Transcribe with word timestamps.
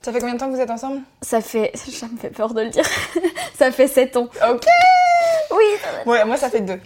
Ça 0.00 0.12
fait 0.12 0.20
combien 0.20 0.34
de 0.34 0.38
temps 0.38 0.48
que 0.48 0.54
vous 0.54 0.60
êtes 0.60 0.70
ensemble? 0.70 1.02
Ça 1.22 1.40
fait... 1.40 1.72
Ça 1.76 2.06
me 2.06 2.16
fait 2.16 2.30
peur 2.30 2.54
de 2.54 2.62
le 2.62 2.70
dire. 2.70 2.84
ça 3.54 3.72
fait 3.72 3.88
7 3.88 4.16
ans. 4.16 4.28
Ok 4.50 4.64
Oui 5.50 5.64
Ouais, 6.06 6.24
moi 6.24 6.36
ça 6.36 6.48
fait 6.50 6.60
deux. 6.60 6.80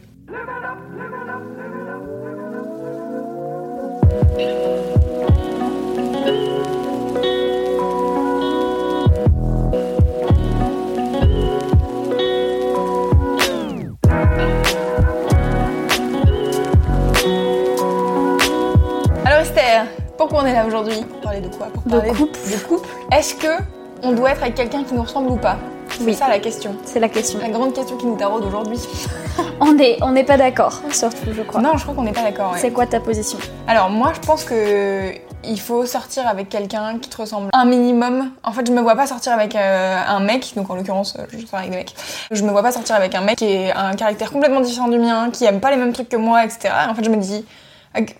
Alors 19.24 19.40
Esther, 19.42 19.86
pourquoi 20.18 20.42
on 20.42 20.46
est 20.46 20.52
là 20.54 20.66
aujourd'hui? 20.66 21.04
Parler 21.32 21.48
de 21.48 21.54
quoi? 21.54 21.68
Pour 21.68 21.82
De 21.84 22.00
couple. 22.10 22.38
De 22.50 22.58
couple. 22.66 22.88
Est-ce 23.10 23.34
que 23.34 23.62
on 24.02 24.12
doit 24.12 24.30
être 24.30 24.42
avec 24.42 24.54
quelqu'un 24.54 24.84
qui 24.84 24.94
nous 24.94 25.02
ressemble 25.02 25.30
ou 25.30 25.36
pas? 25.36 25.56
Oui. 26.00 26.06
C'est 26.14 26.20
ça 26.20 26.28
la 26.28 26.38
question. 26.38 26.74
C'est 26.84 27.00
la 27.00 27.08
question. 27.08 27.38
La 27.40 27.48
grande 27.48 27.74
question 27.74 27.96
qui 27.96 28.06
nous 28.06 28.16
taraude 28.16 28.44
aujourd'hui. 28.44 28.78
On 29.60 29.74
n'est 29.74 29.96
on 30.02 30.10
n'est 30.10 30.24
pas 30.24 30.36
d'accord, 30.36 30.80
surtout, 30.90 31.32
je 31.32 31.42
crois. 31.42 31.60
Non, 31.60 31.76
je 31.76 31.82
crois 31.82 31.94
qu'on 31.94 32.02
n'est 32.02 32.12
pas 32.12 32.22
d'accord. 32.22 32.52
ouais. 32.52 32.58
C'est 32.58 32.70
quoi 32.72 32.86
ta 32.86 32.98
position? 33.00 33.38
Alors 33.68 33.90
moi, 33.90 34.12
je 34.14 34.26
pense 34.26 34.44
que 34.44 35.12
il 35.44 35.60
faut 35.60 35.86
sortir 35.86 36.26
avec 36.26 36.48
quelqu'un 36.48 36.98
qui 36.98 37.08
te 37.08 37.16
ressemble 37.16 37.48
un 37.52 37.64
minimum. 37.64 38.30
En 38.42 38.52
fait, 38.52 38.66
je 38.66 38.72
me 38.72 38.80
vois 38.80 38.96
pas 38.96 39.06
sortir 39.06 39.32
avec 39.32 39.54
euh, 39.54 39.96
un 40.06 40.20
mec, 40.20 40.52
donc 40.56 40.68
en 40.70 40.74
l'occurrence, 40.74 41.16
euh, 41.18 41.24
je 41.30 41.46
sors 41.46 41.58
avec 41.60 41.70
des 41.70 41.76
mecs. 41.76 41.94
Je 42.30 42.42
me 42.42 42.50
vois 42.50 42.62
pas 42.62 42.72
sortir 42.72 42.96
avec 42.96 43.14
un 43.14 43.20
mec 43.20 43.38
qui 43.38 43.70
a 43.70 43.86
un 43.86 43.94
caractère 43.94 44.32
complètement 44.32 44.60
différent 44.60 44.88
du 44.88 44.98
mien, 44.98 45.30
qui 45.30 45.44
aime 45.44 45.60
pas 45.60 45.70
les 45.70 45.76
mêmes 45.76 45.92
trucs 45.92 46.08
que 46.08 46.16
moi, 46.16 46.44
etc. 46.44 46.74
Et 46.86 46.90
en 46.90 46.94
fait, 46.94 47.04
je 47.04 47.10
me 47.10 47.16
dis, 47.16 47.44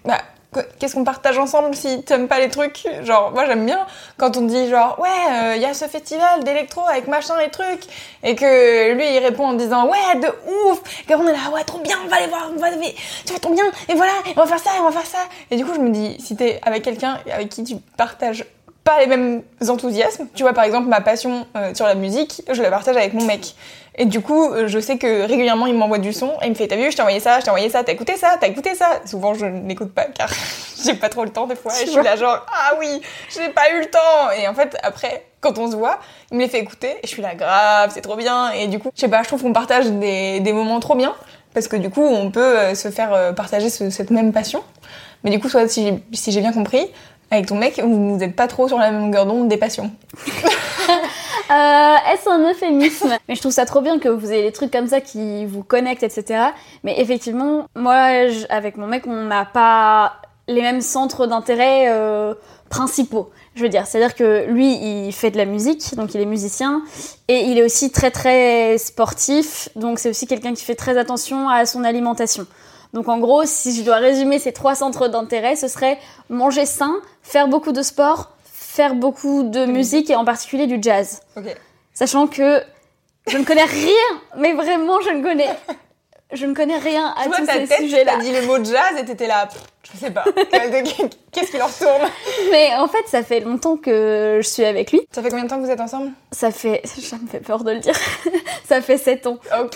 bah, 0.04 0.18
qu'est-ce 0.78 0.94
qu'on 0.94 1.04
partage 1.04 1.38
ensemble 1.38 1.74
si 1.74 2.02
t'aimes 2.02 2.28
pas 2.28 2.38
les 2.38 2.48
trucs? 2.48 2.86
Genre, 3.02 3.30
moi 3.32 3.46
j'aime 3.46 3.64
bien 3.64 3.86
quand 4.16 4.36
on 4.36 4.42
dit 4.42 4.68
genre, 4.68 4.98
ouais, 4.98 5.56
il 5.56 5.62
y 5.62 5.64
a 5.64 5.74
ce 5.74 5.86
festival 5.86 6.44
d'électro 6.44 6.82
avec 6.88 7.08
machin 7.08 7.38
et 7.40 7.50
trucs, 7.50 7.84
et 8.22 8.34
que 8.34 8.92
lui 8.92 9.14
il 9.14 9.18
répond 9.18 9.46
en 9.46 9.54
disant, 9.54 9.88
ouais, 9.88 10.20
de 10.20 10.26
ouf, 10.26 10.80
et 11.02 11.12
qu'on 11.12 11.26
est 11.26 11.32
là, 11.32 11.50
ouais, 11.52 11.64
trop 11.64 11.78
bien, 11.78 11.96
on 12.04 12.08
va 12.08 12.16
aller 12.16 12.28
voir, 12.28 12.50
on 12.54 12.58
va 12.58 12.66
aller, 12.66 12.94
tu 13.26 13.32
vas 13.32 13.38
trop 13.38 13.54
bien, 13.54 13.64
et 13.88 13.94
voilà, 13.94 14.12
on 14.36 14.40
va 14.40 14.46
faire 14.46 14.58
ça, 14.58 14.70
on 14.80 14.84
va 14.84 14.92
faire 14.92 15.06
ça. 15.06 15.24
Et 15.50 15.56
du 15.56 15.64
coup, 15.64 15.74
je 15.74 15.80
me 15.80 15.90
dis, 15.90 16.16
si 16.20 16.36
t'es 16.36 16.60
avec 16.62 16.82
quelqu'un 16.82 17.18
avec 17.32 17.48
qui 17.48 17.64
tu 17.64 17.76
partages 17.96 18.44
pas 18.84 18.98
les 19.00 19.06
mêmes 19.06 19.42
enthousiasmes, 19.68 20.26
tu 20.34 20.42
vois, 20.42 20.52
par 20.52 20.64
exemple, 20.64 20.88
ma 20.88 21.00
passion 21.00 21.46
euh, 21.56 21.72
sur 21.74 21.86
la 21.86 21.94
musique, 21.94 22.42
je 22.50 22.62
la 22.62 22.70
partage 22.70 22.96
avec 22.96 23.14
mon 23.14 23.24
mec. 23.24 23.54
Et 23.96 24.06
du 24.06 24.20
coup, 24.22 24.50
euh, 24.50 24.68
je 24.68 24.78
sais 24.78 24.96
que 24.96 25.26
régulièrement, 25.26 25.66
il 25.66 25.74
m'envoie 25.74 25.98
du 25.98 26.12
son 26.14 26.28
et 26.40 26.46
il 26.46 26.50
me 26.50 26.54
fait 26.54 26.66
T'as 26.66 26.76
vu, 26.76 26.90
je 26.90 26.96
t'ai 26.96 27.02
envoyé 27.02 27.20
ça, 27.20 27.40
je 27.40 27.44
t'ai 27.44 27.50
envoyé 27.50 27.68
ça, 27.68 27.84
t'as 27.84 27.92
écouté 27.92 28.16
ça, 28.16 28.36
t'as 28.40 28.46
écouté 28.48 28.74
ça. 28.74 29.00
Souvent, 29.04 29.34
je 29.34 29.44
n'écoute 29.46 29.92
pas 29.92 30.04
car 30.06 30.30
j'ai 30.84 30.94
pas 30.94 31.08
trop 31.10 31.24
le 31.24 31.30
temps 31.30 31.46
des 31.46 31.56
fois. 31.56 31.72
Et 31.80 31.86
je 31.86 31.90
suis 31.90 32.02
là, 32.02 32.16
genre 32.16 32.44
Ah 32.48 32.74
oui, 32.80 33.00
j'ai 33.28 33.48
pas 33.50 33.70
eu 33.74 33.80
le 33.80 33.86
temps. 33.86 34.30
Et 34.38 34.48
en 34.48 34.54
fait, 34.54 34.76
après, 34.82 35.24
quand 35.40 35.58
on 35.58 35.70
se 35.70 35.76
voit, 35.76 35.98
il 36.30 36.38
me 36.38 36.42
les 36.42 36.48
fait 36.48 36.58
écouter 36.60 36.90
et 36.90 37.00
je 37.06 37.08
suis 37.08 37.20
là, 37.22 37.34
grave, 37.34 37.90
c'est 37.92 38.00
trop 38.00 38.16
bien. 38.16 38.50
Et 38.52 38.66
du 38.66 38.78
coup, 38.78 38.90
je 38.94 39.00
sais 39.00 39.08
pas, 39.08 39.22
je 39.22 39.28
trouve 39.28 39.42
qu'on 39.42 39.52
partage 39.52 39.86
des, 39.90 40.40
des 40.40 40.52
moments 40.54 40.80
trop 40.80 40.94
bien 40.94 41.14
parce 41.52 41.68
que 41.68 41.76
du 41.76 41.90
coup, 41.90 42.02
on 42.02 42.30
peut 42.30 42.40
euh, 42.58 42.74
se 42.74 42.90
faire 42.90 43.12
euh, 43.12 43.32
partager 43.32 43.68
ce- 43.68 43.90
cette 43.90 44.10
même 44.10 44.32
passion. 44.32 44.62
Mais 45.22 45.30
du 45.30 45.38
coup, 45.38 45.50
soit 45.50 45.68
si 45.68 45.84
j'ai 45.86 46.02
si 46.16 46.32
j'ai 46.32 46.40
bien 46.40 46.52
compris, 46.52 46.90
avec 47.30 47.46
ton 47.46 47.56
mec, 47.56 47.78
vous 47.78 48.16
n'êtes 48.16 48.34
pas 48.36 48.48
trop 48.48 48.68
sur 48.68 48.78
la 48.78 48.90
même 48.90 49.00
longueur 49.00 49.26
d'onde 49.26 49.48
des 49.48 49.56
passions. 49.58 49.90
Euh, 51.50 51.96
Est-ce 52.12 52.28
un 52.28 52.50
euphémisme 52.50 53.16
Mais 53.28 53.34
je 53.34 53.40
trouve 53.40 53.52
ça 53.52 53.66
trop 53.66 53.80
bien 53.80 53.98
que 53.98 54.08
vous 54.08 54.32
ayez 54.32 54.42
des 54.42 54.52
trucs 54.52 54.70
comme 54.72 54.86
ça 54.88 55.00
qui 55.00 55.44
vous 55.46 55.62
connectent, 55.62 56.02
etc. 56.02 56.44
Mais 56.84 57.00
effectivement, 57.00 57.66
moi, 57.74 58.28
je- 58.28 58.46
avec 58.48 58.76
mon 58.76 58.86
mec, 58.86 59.06
on 59.06 59.24
n'a 59.24 59.44
pas 59.44 60.14
les 60.48 60.62
mêmes 60.62 60.80
centres 60.80 61.26
d'intérêt 61.26 61.86
euh, 61.88 62.34
principaux. 62.70 63.30
Je 63.54 63.62
veux 63.62 63.68
dire, 63.68 63.86
c'est-à-dire 63.86 64.14
que 64.14 64.46
lui, 64.48 65.06
il 65.06 65.12
fait 65.12 65.30
de 65.30 65.36
la 65.36 65.44
musique, 65.44 65.94
donc 65.94 66.14
il 66.14 66.20
est 66.20 66.24
musicien, 66.26 66.82
et 67.28 67.40
il 67.42 67.58
est 67.58 67.64
aussi 67.64 67.90
très 67.92 68.10
très 68.10 68.76
sportif, 68.78 69.68
donc 69.76 69.98
c'est 69.98 70.08
aussi 70.08 70.26
quelqu'un 70.26 70.54
qui 70.54 70.64
fait 70.64 70.74
très 70.74 70.96
attention 70.96 71.48
à 71.48 71.66
son 71.66 71.84
alimentation. 71.84 72.46
Donc 72.92 73.08
en 73.08 73.18
gros, 73.18 73.42
si 73.44 73.74
je 73.76 73.82
dois 73.82 73.96
résumer 73.96 74.38
ces 74.38 74.52
trois 74.52 74.74
centres 74.74 75.08
d'intérêt, 75.08 75.54
ce 75.56 75.68
serait 75.68 75.98
manger 76.28 76.66
sain, 76.66 76.94
faire 77.22 77.46
beaucoup 77.48 77.72
de 77.72 77.82
sport, 77.82 78.31
faire 78.74 78.94
beaucoup 78.94 79.42
de 79.42 79.66
musique 79.66 80.08
et 80.08 80.16
en 80.16 80.24
particulier 80.24 80.66
du 80.66 80.78
jazz. 80.80 81.20
Sachant 81.92 82.26
que 82.26 82.62
je 83.26 83.36
ne 83.36 83.44
connais 83.44 83.64
rien, 83.64 84.20
mais 84.38 84.54
vraiment 84.54 84.98
je 85.02 85.10
ne 85.10 85.22
connais, 85.22 85.50
je 86.32 86.46
ne 86.46 86.54
connais 86.54 86.78
rien 86.78 87.14
à 87.16 87.24
Je 87.24 87.28
vois 87.28 87.36
tous 87.38 87.46
ta 87.46 87.52
ces 87.52 87.66
tête, 87.66 87.78
sujets-là. 87.80 88.12
t'as 88.16 88.20
dit 88.22 88.32
le 88.32 88.46
mot 88.46 88.56
jazz 88.64 88.96
et 88.98 89.04
t'étais 89.04 89.26
là, 89.26 89.46
je 89.92 89.98
sais 89.98 90.10
pas, 90.10 90.24
qu'est-ce 91.32 91.50
qui 91.50 91.58
leur 91.58 91.70
tourne? 91.76 92.08
Mais 92.50 92.70
en 92.76 92.88
fait, 92.88 93.06
ça 93.08 93.22
fait 93.22 93.40
longtemps 93.40 93.76
que 93.76 94.40
je 94.42 94.48
suis 94.48 94.64
avec 94.64 94.90
lui. 94.90 95.02
Ça 95.14 95.22
fait 95.22 95.28
combien 95.28 95.44
de 95.44 95.50
temps 95.50 95.60
que 95.60 95.66
vous 95.66 95.70
êtes 95.70 95.80
ensemble? 95.80 96.10
Ça 96.32 96.50
fait, 96.50 96.80
ça 96.86 97.16
me 97.16 97.28
fait 97.28 97.40
peur 97.40 97.64
de 97.64 97.72
le 97.72 97.78
dire, 97.80 97.94
ça 98.68 98.80
fait 98.80 98.96
7 98.96 99.26
ans. 99.26 99.38
Ok 99.60 99.74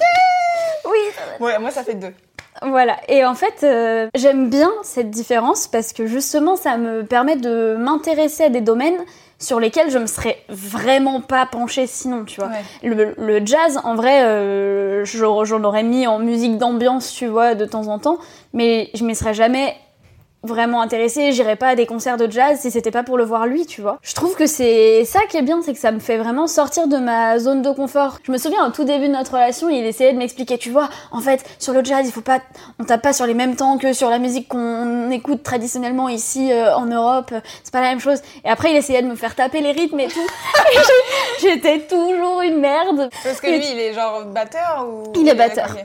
Oui, 0.86 0.98
Ouais, 1.40 1.58
moi 1.58 1.70
ça 1.70 1.84
fait 1.84 1.94
deux. 1.94 2.14
Voilà, 2.62 2.96
et 3.08 3.24
en 3.24 3.34
fait, 3.34 3.64
euh, 3.64 4.08
j'aime 4.14 4.48
bien 4.48 4.70
cette 4.82 5.10
différence 5.10 5.66
parce 5.66 5.92
que 5.92 6.06
justement, 6.06 6.56
ça 6.56 6.76
me 6.76 7.04
permet 7.04 7.36
de 7.36 7.76
m'intéresser 7.78 8.44
à 8.44 8.48
des 8.48 8.60
domaines 8.60 8.98
sur 9.38 9.60
lesquels 9.60 9.90
je 9.90 9.98
me 9.98 10.06
serais 10.06 10.38
vraiment 10.48 11.20
pas 11.20 11.44
penchée 11.44 11.86
sinon, 11.86 12.24
tu 12.24 12.40
vois. 12.40 12.48
Ouais. 12.48 12.88
Le, 12.88 13.14
le 13.18 13.44
jazz, 13.44 13.78
en 13.84 13.94
vrai, 13.94 14.22
euh, 14.24 15.04
j'en 15.04 15.44
j'en 15.44 15.62
aurais 15.64 15.82
mis 15.82 16.06
en 16.06 16.18
musique 16.18 16.56
d'ambiance, 16.56 17.12
tu 17.12 17.26
vois, 17.26 17.54
de 17.54 17.66
temps 17.66 17.88
en 17.88 17.98
temps, 17.98 18.18
mais 18.54 18.88
je 18.94 19.04
m'y 19.04 19.14
serais 19.14 19.34
jamais 19.34 19.76
vraiment 20.42 20.80
intéressée, 20.80 21.32
j'irais 21.32 21.56
pas 21.56 21.68
à 21.68 21.74
des 21.74 21.86
concerts 21.86 22.16
de 22.16 22.30
jazz 22.30 22.58
si 22.60 22.70
c'était 22.70 22.90
pas 22.90 23.02
pour 23.02 23.18
le 23.18 23.24
voir 23.24 23.46
lui, 23.46 23.66
tu 23.66 23.80
vois. 23.80 23.98
Je 24.02 24.14
trouve 24.14 24.36
que 24.36 24.46
c'est 24.46 25.04
ça 25.04 25.20
qui 25.28 25.36
est 25.36 25.42
bien, 25.42 25.60
c'est 25.62 25.72
que 25.72 25.78
ça 25.78 25.92
me 25.92 25.98
fait 25.98 26.16
vraiment 26.18 26.46
sortir 26.46 26.88
de 26.88 26.96
ma 26.96 27.38
zone 27.38 27.62
de 27.62 27.70
confort. 27.70 28.18
Je 28.22 28.32
me 28.32 28.38
souviens 28.38 28.66
au 28.66 28.70
tout 28.70 28.84
début 28.84 29.08
de 29.08 29.12
notre 29.12 29.32
relation, 29.32 29.68
il 29.68 29.84
essayait 29.84 30.12
de 30.12 30.18
m'expliquer, 30.18 30.58
tu 30.58 30.70
vois, 30.70 30.88
en 31.10 31.20
fait, 31.20 31.44
sur 31.58 31.72
le 31.72 31.84
jazz, 31.84 32.06
il 32.06 32.12
faut 32.12 32.20
pas 32.20 32.40
on 32.78 32.84
tape 32.84 33.02
pas 33.02 33.12
sur 33.12 33.26
les 33.26 33.34
mêmes 33.34 33.56
temps 33.56 33.78
que 33.78 33.92
sur 33.92 34.10
la 34.10 34.18
musique 34.18 34.48
qu'on 34.48 35.10
écoute 35.10 35.42
traditionnellement 35.42 36.08
ici 36.08 36.52
euh, 36.52 36.74
en 36.74 36.86
Europe, 36.86 37.32
c'est 37.62 37.72
pas 37.72 37.80
la 37.80 37.88
même 37.88 38.00
chose. 38.00 38.20
Et 38.44 38.48
après, 38.48 38.70
il 38.70 38.76
essayait 38.76 39.02
de 39.02 39.08
me 39.08 39.16
faire 39.16 39.34
taper 39.34 39.60
les 39.60 39.72
rythmes 39.72 40.00
et 40.00 40.08
tout. 40.08 40.26
J'étais 41.40 41.80
toujours 41.80 42.42
une 42.42 42.60
merde. 42.60 43.10
Parce 43.24 43.40
que 43.40 43.48
lui, 43.48 43.64
il 43.72 43.78
est 43.78 43.92
genre 43.92 44.24
batteur 44.26 44.86
ou 44.88 45.12
Il 45.16 45.28
est 45.28 45.34
batteur. 45.34 45.76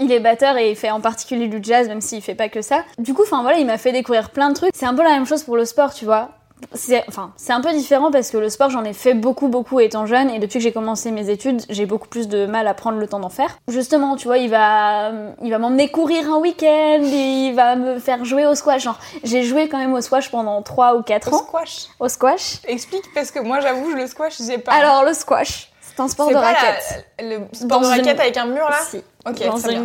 Il 0.00 0.12
est 0.12 0.20
batteur 0.20 0.56
et 0.56 0.70
il 0.70 0.76
fait 0.76 0.90
en 0.90 1.00
particulier 1.00 1.48
du 1.48 1.58
jazz, 1.62 1.88
même 1.88 2.00
s'il 2.00 2.22
fait 2.22 2.34
pas 2.34 2.48
que 2.48 2.62
ça. 2.62 2.84
Du 2.98 3.14
coup, 3.14 3.22
enfin 3.22 3.42
voilà, 3.42 3.58
il 3.58 3.66
m'a 3.66 3.78
fait 3.78 3.92
découvrir 3.92 4.30
plein 4.30 4.48
de 4.50 4.54
trucs. 4.54 4.70
C'est 4.74 4.86
un 4.86 4.94
peu 4.94 5.02
la 5.02 5.10
même 5.10 5.26
chose 5.26 5.42
pour 5.42 5.56
le 5.56 5.64
sport, 5.64 5.92
tu 5.94 6.04
vois. 6.04 6.30
C'est, 6.74 7.02
enfin, 7.08 7.32
c'est 7.36 7.52
un 7.52 7.60
peu 7.60 7.72
différent 7.72 8.12
parce 8.12 8.30
que 8.30 8.36
le 8.36 8.48
sport, 8.48 8.70
j'en 8.70 8.84
ai 8.84 8.92
fait 8.92 9.14
beaucoup, 9.14 9.48
beaucoup 9.48 9.80
étant 9.80 10.06
jeune, 10.06 10.30
et 10.30 10.38
depuis 10.38 10.58
que 10.58 10.62
j'ai 10.62 10.70
commencé 10.70 11.10
mes 11.10 11.28
études, 11.28 11.60
j'ai 11.68 11.86
beaucoup 11.86 12.06
plus 12.06 12.28
de 12.28 12.46
mal 12.46 12.68
à 12.68 12.74
prendre 12.74 12.98
le 12.98 13.08
temps 13.08 13.18
d'en 13.18 13.30
faire. 13.30 13.58
Justement, 13.66 14.14
tu 14.14 14.28
vois, 14.28 14.38
il 14.38 14.48
va, 14.48 15.10
il 15.42 15.50
va 15.50 15.58
m'emmener 15.58 15.90
courir 15.90 16.32
un 16.32 16.38
week-end, 16.38 17.00
il 17.02 17.52
va 17.54 17.74
me 17.74 17.98
faire 17.98 18.24
jouer 18.24 18.46
au 18.46 18.54
squash. 18.54 18.84
Genre, 18.84 18.98
j'ai 19.24 19.42
joué 19.42 19.68
quand 19.68 19.78
même 19.78 19.92
au 19.92 20.00
squash 20.00 20.30
pendant 20.30 20.62
3 20.62 20.94
ou 20.94 21.02
4 21.02 21.32
Au 21.32 21.34
ans. 21.34 21.38
squash. 21.38 21.86
Au 21.98 22.08
squash. 22.08 22.58
Explique 22.68 23.12
parce 23.12 23.32
que 23.32 23.40
moi 23.40 23.58
j'avoue, 23.58 23.90
je 23.90 23.96
le 23.96 24.06
squash, 24.06 24.34
j'ai 24.46 24.58
pas. 24.58 24.72
Alors, 24.72 25.04
le 25.04 25.14
squash, 25.14 25.71
c'est 25.94 26.00
un 26.02 26.08
sport 26.08 26.28
de 26.28 26.34
pas 26.34 26.40
la- 26.40 26.46
raquette. 26.48 27.06
le 27.20 27.38
sport 27.52 27.68
Dans 27.68 27.80
de 27.80 27.86
raquette 27.86 28.06
une- 28.14 28.20
avec 28.20 28.36
un 28.36 28.46
mur 28.46 28.68
là 28.68 28.78
Si. 28.88 28.98
Ok, 29.26 29.44
Dans 29.46 29.58
très 29.58 29.70
bien. 29.70 29.84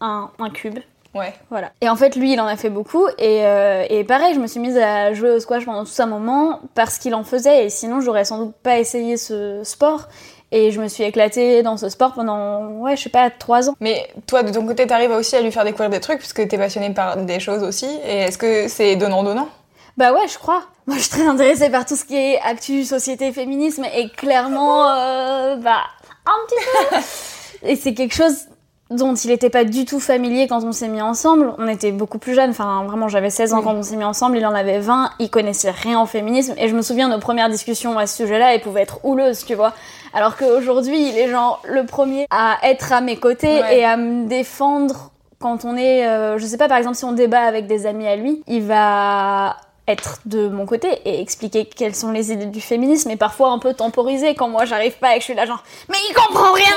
un, 0.00 0.30
un 0.38 0.50
cube. 0.50 0.78
Ouais. 1.14 1.32
Voilà. 1.48 1.70
Et 1.80 1.88
en 1.88 1.94
fait, 1.94 2.16
lui, 2.16 2.32
il 2.32 2.40
en 2.40 2.46
a 2.46 2.56
fait 2.56 2.70
beaucoup. 2.70 3.06
Et, 3.18 3.44
euh, 3.46 3.84
et 3.88 4.02
pareil, 4.02 4.34
je 4.34 4.40
me 4.40 4.48
suis 4.48 4.58
mise 4.58 4.76
à 4.76 5.12
jouer 5.14 5.30
au 5.30 5.38
squash 5.38 5.64
pendant 5.64 5.84
tout 5.84 5.92
un 6.00 6.06
moment 6.06 6.58
parce 6.74 6.98
qu'il 6.98 7.14
en 7.14 7.22
faisait. 7.22 7.66
Et 7.66 7.70
sinon, 7.70 8.00
j'aurais 8.00 8.24
sans 8.24 8.38
doute 8.38 8.54
pas 8.64 8.78
essayé 8.78 9.16
ce 9.16 9.60
sport. 9.62 10.08
Et 10.50 10.72
je 10.72 10.80
me 10.80 10.88
suis 10.88 11.04
éclatée 11.04 11.62
dans 11.62 11.76
ce 11.76 11.88
sport 11.88 12.14
pendant, 12.14 12.66
ouais, 12.80 12.96
je 12.96 13.02
sais 13.04 13.10
pas, 13.10 13.30
trois 13.30 13.70
ans. 13.70 13.74
Mais 13.80 14.08
toi, 14.26 14.42
de 14.42 14.52
ton 14.52 14.66
côté, 14.66 14.86
t'arrives 14.88 15.10
aussi 15.12 15.36
à 15.36 15.40
lui 15.40 15.52
faire 15.52 15.64
découvrir 15.64 15.88
des 15.90 16.00
trucs 16.00 16.18
puisque 16.18 16.46
t'es 16.48 16.58
passionné 16.58 16.90
par 16.90 17.16
des 17.16 17.38
choses 17.38 17.62
aussi. 17.62 17.86
Et 18.06 18.18
est-ce 18.22 18.38
que 18.38 18.66
c'est 18.68 18.96
donnant-donnant? 18.96 19.48
Bah 19.96 20.12
ouais, 20.12 20.26
je 20.28 20.38
crois. 20.38 20.62
Moi, 20.86 20.96
je 20.96 21.02
suis 21.02 21.10
très 21.10 21.26
intéressée 21.26 21.70
par 21.70 21.86
tout 21.86 21.96
ce 21.96 22.04
qui 22.04 22.16
est 22.16 22.38
actu, 22.40 22.84
société, 22.84 23.32
féminisme. 23.32 23.84
Et 23.96 24.08
clairement, 24.10 24.90
euh, 24.90 25.56
bah, 25.56 25.82
un 26.26 26.46
petit 26.46 26.64
peu. 26.64 26.96
et 27.68 27.76
c'est 27.76 27.94
quelque 27.94 28.14
chose 28.14 28.34
dont 28.90 29.14
il 29.14 29.30
était 29.30 29.48
pas 29.50 29.64
du 29.64 29.86
tout 29.86 29.98
familier 29.98 30.46
quand 30.46 30.62
on 30.62 30.72
s'est 30.72 30.88
mis 30.88 31.00
ensemble. 31.00 31.54
On 31.58 31.66
était 31.68 31.90
beaucoup 31.90 32.18
plus 32.18 32.34
jeunes, 32.34 32.50
enfin 32.50 32.84
vraiment 32.84 33.08
j'avais 33.08 33.30
16 33.30 33.54
ans 33.54 33.58
Oui. 33.58 33.64
quand 33.64 33.74
on 33.74 33.82
s'est 33.82 33.96
mis 33.96 34.04
ensemble, 34.04 34.36
il 34.36 34.44
en 34.44 34.54
avait 34.54 34.78
20, 34.78 35.10
il 35.20 35.30
connaissait 35.30 35.70
rien 35.70 36.00
au 36.02 36.06
féminisme 36.06 36.54
et 36.58 36.68
je 36.68 36.76
me 36.76 36.82
souviens 36.82 37.08
nos 37.08 37.18
premières 37.18 37.48
discussions 37.48 37.98
à 37.98 38.06
ce 38.06 38.18
sujet-là, 38.18 38.54
elles 38.54 38.60
pouvaient 38.60 38.82
être 38.82 39.02
houleuses, 39.04 39.46
tu 39.46 39.54
vois. 39.54 39.72
Alors 40.12 40.36
qu'aujourd'hui, 40.36 41.08
il 41.08 41.18
est 41.18 41.28
genre 41.30 41.62
le 41.64 41.86
premier 41.86 42.26
à 42.30 42.58
être 42.62 42.92
à 42.92 43.00
mes 43.00 43.16
côtés 43.16 43.62
Ouais. 43.62 43.78
et 43.78 43.84
à 43.84 43.96
me 43.96 44.26
défendre 44.28 45.10
quand 45.40 45.64
on 45.64 45.76
est, 45.76 46.06
euh, 46.06 46.38
je 46.38 46.44
sais 46.46 46.58
pas, 46.58 46.68
par 46.68 46.76
exemple, 46.76 46.96
si 46.96 47.04
on 47.06 47.12
débat 47.12 47.40
avec 47.40 47.66
des 47.66 47.86
amis 47.86 48.06
à 48.06 48.16
lui, 48.16 48.42
il 48.46 48.62
va 48.64 49.56
être 49.86 50.18
de 50.24 50.48
mon 50.48 50.64
côté 50.66 50.88
et 51.04 51.20
expliquer 51.20 51.66
quelles 51.66 51.94
sont 51.94 52.10
les 52.10 52.32
idées 52.32 52.46
du 52.46 52.60
féminisme 52.60 53.10
et 53.10 53.16
parfois 53.16 53.50
un 53.50 53.58
peu 53.58 53.74
temporiser 53.74 54.34
quand 54.34 54.48
moi 54.48 54.64
j'arrive 54.64 54.94
pas 54.98 55.12
et 55.12 55.16
que 55.16 55.20
je 55.20 55.24
suis 55.26 55.34
là 55.34 55.44
genre 55.44 55.62
mais 55.90 55.96
il 56.08 56.14
comprend 56.14 56.52
rien 56.52 56.72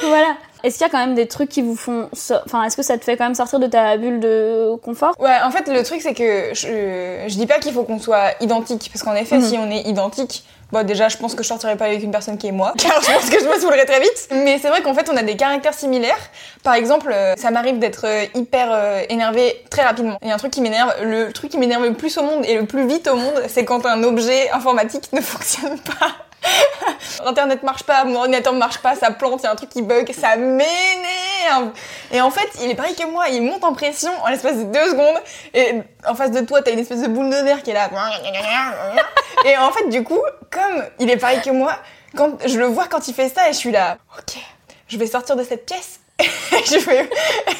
voilà 0.02 0.36
est-ce 0.62 0.78
qu'il 0.78 0.86
y 0.86 0.88
a 0.88 0.90
quand 0.90 0.98
même 1.04 1.14
des 1.14 1.28
trucs 1.28 1.48
qui 1.50 1.62
vous 1.62 1.76
font 1.76 2.08
so- 2.12 2.34
enfin 2.44 2.64
est-ce 2.64 2.76
que 2.76 2.82
ça 2.82 2.96
te 2.98 3.04
fait 3.04 3.16
quand 3.16 3.24
même 3.24 3.34
sortir 3.34 3.58
de 3.60 3.66
ta 3.66 3.96
bulle 3.98 4.18
de 4.18 4.74
confort? 4.82 5.14
Ouais, 5.20 5.36
en 5.44 5.50
fait, 5.52 5.68
le 5.68 5.84
truc, 5.84 6.00
c'est 6.00 6.14
que 6.14 6.50
je, 6.54 7.24
je 7.28 7.34
dis 7.36 7.46
pas 7.46 7.58
qu'il 7.60 7.72
faut 7.72 7.84
qu'on 7.84 8.00
soit 8.00 8.30
identique, 8.40 8.88
parce 8.92 9.04
qu'en 9.04 9.14
effet, 9.14 9.36
Mhm. 9.36 9.42
si 9.44 9.58
on 9.58 9.70
est 9.70 9.82
identique, 9.82 10.44
bon, 10.72 10.86
déjà, 10.86 11.08
je 11.08 11.16
pense 11.16 11.34
que 11.34 11.42
je 11.42 11.48
sortirais 11.48 11.76
pas 11.76 11.86
avec 11.86 12.02
une 12.02 12.10
personne 12.10 12.38
qui 12.38 12.48
est 12.48 12.52
moi, 12.52 12.74
car 12.78 13.00
je 13.00 13.12
pense 13.12 13.30
que 13.30 13.40
je 13.40 13.48
me 13.48 13.58
saoulerais 13.58 13.84
très 13.84 14.00
vite. 14.00 14.28
Mais 14.32 14.58
c'est 14.58 14.68
vrai 14.68 14.82
qu'en 14.82 14.94
fait, 14.94 15.08
on 15.12 15.16
a 15.16 15.22
des 15.22 15.36
caractères 15.36 15.74
similaires. 15.74 16.18
Par 16.62 16.74
exemple, 16.74 17.10
euh, 17.12 17.34
ça 17.36 17.50
m'arrive 17.50 17.78
d'être 17.78 18.06
euh, 18.06 18.24
hyper 18.34 18.68
euh, 18.70 19.02
énervée 19.08 19.64
très 19.70 19.82
rapidement. 19.82 20.18
Il 20.22 20.28
y 20.28 20.30
a 20.30 20.34
un 20.34 20.38
truc 20.38 20.52
qui 20.52 20.60
m'énerve, 20.60 20.94
le 21.02 21.32
truc 21.32 21.50
qui 21.50 21.58
m'énerve 21.58 21.84
le 21.84 21.94
plus 21.94 22.16
au 22.18 22.22
monde 22.22 22.44
et 22.46 22.56
le 22.56 22.66
plus 22.66 22.86
vite 22.86 23.08
au 23.08 23.16
monde, 23.16 23.42
c'est 23.48 23.64
quand 23.64 23.86
un 23.86 24.02
objet 24.02 24.50
informatique 24.50 25.08
ne 25.12 25.20
fonctionne 25.20 25.78
pas. 25.78 26.25
Internet 27.26 27.62
marche 27.62 27.82
pas, 27.82 28.04
mon 28.04 28.16
ordinateur 28.16 28.52
marche 28.52 28.78
pas, 28.78 28.94
ça 28.94 29.10
plante, 29.10 29.40
il 29.42 29.44
y 29.44 29.46
a 29.46 29.52
un 29.52 29.56
truc 29.56 29.70
qui 29.70 29.82
bug, 29.82 30.12
ça 30.12 30.36
m'énerve. 30.36 31.70
Et 32.12 32.20
en 32.20 32.30
fait, 32.30 32.48
il 32.62 32.70
est 32.70 32.74
pareil 32.74 32.94
que 32.94 33.06
moi, 33.06 33.28
il 33.28 33.42
monte 33.42 33.64
en 33.64 33.72
pression 33.72 34.10
en 34.22 34.28
l'espace 34.28 34.56
de 34.56 34.64
deux 34.64 34.90
secondes. 34.90 35.20
Et 35.54 35.80
en 36.06 36.14
face 36.14 36.30
de 36.30 36.40
toi, 36.40 36.62
t'as 36.62 36.72
une 36.72 36.78
espèce 36.78 37.02
de 37.02 37.08
boule 37.08 37.30
de 37.30 37.36
nerf 37.36 37.62
qui 37.62 37.70
est 37.70 37.74
là. 37.74 37.90
Et 39.44 39.56
en 39.56 39.72
fait, 39.72 39.88
du 39.88 40.04
coup, 40.04 40.20
comme 40.50 40.84
il 40.98 41.10
est 41.10 41.16
pareil 41.16 41.40
que 41.42 41.50
moi, 41.50 41.76
quand 42.16 42.36
je 42.46 42.58
le 42.58 42.66
vois 42.66 42.86
quand 42.86 43.08
il 43.08 43.14
fait 43.14 43.28
ça, 43.28 43.48
et 43.48 43.52
je 43.52 43.58
suis 43.58 43.72
là, 43.72 43.98
ok, 44.18 44.38
je 44.88 44.96
vais 44.96 45.06
sortir 45.06 45.36
de 45.36 45.44
cette 45.44 45.66
pièce. 45.66 46.00
je 46.20 46.78
vais, 46.78 47.10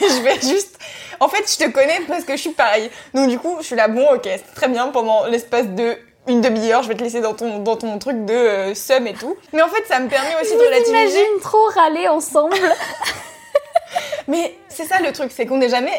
je 0.00 0.22
vais 0.22 0.40
juste. 0.40 0.78
En 1.20 1.28
fait, 1.28 1.44
je 1.50 1.64
te 1.64 1.70
connais 1.70 2.00
parce 2.08 2.24
que 2.24 2.36
je 2.36 2.40
suis 2.40 2.50
pareil. 2.50 2.90
Donc 3.14 3.28
du 3.28 3.38
coup, 3.38 3.56
je 3.60 3.66
suis 3.66 3.76
là, 3.76 3.88
bon, 3.88 4.08
ok, 4.14 4.22
c'est 4.24 4.54
très 4.54 4.68
bien 4.68 4.88
pendant 4.88 5.26
l'espace 5.26 5.66
de 5.66 5.98
une 6.28 6.40
demi-heure, 6.40 6.82
je 6.82 6.88
vais 6.88 6.94
te 6.94 7.02
laisser 7.02 7.20
dans 7.20 7.34
ton, 7.34 7.58
dans 7.60 7.76
ton 7.76 7.98
truc 7.98 8.24
de 8.24 8.32
euh, 8.34 8.74
seum 8.74 9.06
et 9.06 9.14
tout. 9.14 9.36
Mais 9.52 9.62
en 9.62 9.68
fait, 9.68 9.84
ça 9.86 10.00
me 10.00 10.08
permet 10.08 10.34
aussi 10.42 10.54
de 10.54 10.58
relativiser. 10.60 10.90
Imagine 11.20 11.40
trop 11.42 11.64
râler 11.74 12.08
ensemble. 12.08 12.56
Mais 14.28 14.54
c'est 14.68 14.84
ça 14.84 14.98
le 15.00 15.12
truc, 15.12 15.30
c'est 15.32 15.46
qu'on 15.46 15.58
n'est 15.58 15.68
jamais 15.68 15.92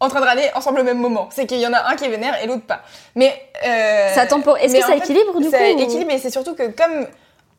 en 0.00 0.08
train 0.08 0.20
de 0.20 0.26
râler 0.26 0.50
ensemble 0.54 0.80
au 0.80 0.84
même 0.84 0.98
moment. 0.98 1.28
C'est 1.32 1.46
qu'il 1.46 1.58
y 1.58 1.66
en 1.66 1.72
a 1.72 1.88
un 1.90 1.96
qui 1.96 2.04
est 2.04 2.08
vénère 2.08 2.42
et 2.42 2.46
l'autre 2.46 2.66
pas. 2.66 2.82
Mais 3.14 3.32
euh, 3.64 4.14
Ça 4.14 4.24
est-ce 4.24 4.74
que 4.74 4.80
ça 4.80 4.86
fait, 4.88 4.98
équilibre, 4.98 5.40
du 5.40 5.48
ça 5.50 5.58
coup, 5.58 5.64
ou- 5.64 5.80
équilibre 5.80 6.10
et 6.12 6.18
c'est 6.18 6.30
surtout 6.30 6.54
que 6.54 6.68
comme 6.68 7.06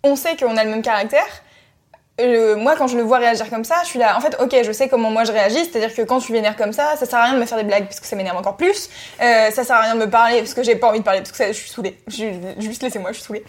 on 0.04 0.16
sait 0.16 0.36
qu'on 0.38 0.56
a 0.58 0.64
le 0.64 0.70
même 0.70 0.82
caractère. 0.82 1.26
Moi, 2.58 2.76
quand 2.78 2.88
je 2.88 2.98
le 2.98 3.04
vois 3.04 3.18
réagir 3.18 3.50
comme 3.50 3.64
ça, 3.64 3.76
je 3.84 3.88
suis 3.90 4.00
là. 4.00 4.18
En 4.18 4.22
fait, 4.22 4.36
ok, 4.40 4.56
je 4.64 4.72
sais 4.72 4.88
comment 4.90 5.10
moi 5.10 5.24
je 5.24 5.32
réagis. 5.32 5.64
C'est-à-dire 5.66 5.94
que 5.96 6.02
quand 6.02 6.20
je 6.20 6.26
suis 6.26 6.34
vénère 6.34 6.56
comme 6.56 6.74
ça, 6.74 6.96
ça 6.98 7.06
sert 7.06 7.20
à 7.20 7.24
rien 7.24 7.34
de 7.36 7.40
me 7.40 7.46
faire 7.46 7.58
des 7.58 7.64
blagues 7.64 7.86
parce 7.86 8.00
que 8.00 8.08
ça 8.08 8.16
m'énerve 8.16 8.38
encore 8.38 8.58
plus. 8.58 8.90
Euh, 9.22 9.52
ça 9.52 9.64
sert 9.64 9.76
à 9.76 9.82
rien 9.82 9.96
de 9.96 10.00
me 10.00 10.10
parler 10.10 10.40
parce 10.40 10.54
que 10.54 10.64
j'ai 10.64 10.76
pas 10.76 10.88
envie 10.90 11.00
de 11.00 11.04
parler 11.04 11.20
parce 11.22 11.32
que 11.32 11.38
ça- 11.38 11.48
je 11.52 11.58
suis 11.58 11.70
saoulée. 11.70 11.98
Je- 12.08 12.26
juste 12.60 12.84
laissez-moi, 12.84 13.12
je 13.12 13.18
suis 13.18 13.26
saoulée. 13.26 13.44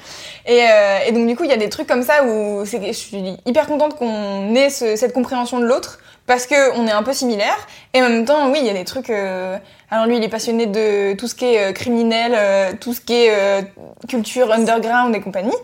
Et, 0.46 0.62
euh, 0.70 0.98
et 1.06 1.12
donc 1.12 1.26
du 1.26 1.36
coup, 1.36 1.44
il 1.44 1.50
y 1.50 1.54
a 1.54 1.56
des 1.56 1.68
trucs 1.68 1.86
comme 1.86 2.02
ça 2.02 2.24
où 2.24 2.64
je 2.64 2.92
suis 2.92 3.36
hyper 3.46 3.66
contente 3.66 3.96
qu'on 3.96 4.54
ait 4.54 4.70
ce- 4.70 4.96
cette 4.96 5.12
compréhension 5.12 5.58
de 5.58 5.64
l'autre 5.66 5.98
parce 6.26 6.46
que 6.46 6.76
on 6.78 6.86
est 6.86 6.92
un 6.92 7.02
peu 7.02 7.12
similaires. 7.12 7.66
Et 7.94 8.02
en 8.02 8.08
même 8.08 8.24
temps, 8.24 8.50
oui, 8.50 8.58
il 8.60 8.66
y 8.66 8.70
a 8.70 8.74
des 8.74 8.84
trucs. 8.84 9.10
euh, 9.10 9.56
Alors 9.92 10.06
lui, 10.06 10.18
il 10.18 10.22
est 10.22 10.28
passionné 10.28 10.66
de 10.66 11.14
tout 11.14 11.26
ce 11.26 11.34
qui 11.34 11.46
est 11.46 11.70
euh, 11.70 11.72
criminel, 11.72 12.32
euh, 12.36 12.72
tout 12.80 12.94
ce 12.94 13.00
qui 13.00 13.12
est 13.12 13.34
euh, 13.34 13.62
culture 14.08 14.52
underground 14.52 15.12
et 15.16 15.20
compagnie. 15.20 15.56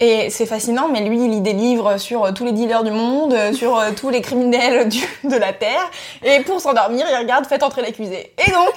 Et 0.00 0.28
c'est 0.28 0.44
fascinant, 0.44 0.88
mais 0.88 1.00
lui, 1.00 1.24
il 1.24 1.30
lit 1.30 1.40
des 1.40 1.54
livres 1.54 1.96
sur 1.96 2.32
tous 2.34 2.44
les 2.44 2.52
dealers 2.52 2.84
du 2.84 2.90
monde, 2.90 3.34
sur 3.54 3.82
tous 3.96 4.10
les 4.10 4.20
criminels 4.20 4.88
de 5.24 5.36
la 5.36 5.54
Terre. 5.54 5.90
Et 6.22 6.40
pour 6.40 6.60
s'endormir, 6.60 7.06
il 7.10 7.16
regarde 7.16 7.46
Faites 7.46 7.62
entrer 7.62 7.80
l'accusé. 7.80 8.32
Et 8.46 8.50
donc, 8.50 8.72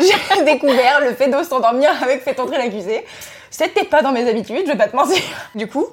j'ai 0.00 0.44
découvert 0.44 1.00
le 1.00 1.14
fait 1.14 1.28
de 1.28 1.42
s'endormir 1.44 1.90
avec 2.02 2.22
Faites 2.22 2.38
entrer 2.38 2.58
l'accusé. 2.58 3.04
C'était 3.50 3.84
pas 3.84 4.02
dans 4.02 4.12
mes 4.12 4.28
habitudes, 4.28 4.62
je 4.66 4.72
vais 4.72 4.78
pas 4.78 4.88
te 4.88 4.96
mentir. 4.96 5.22
Du 5.54 5.68
coup, 5.68 5.86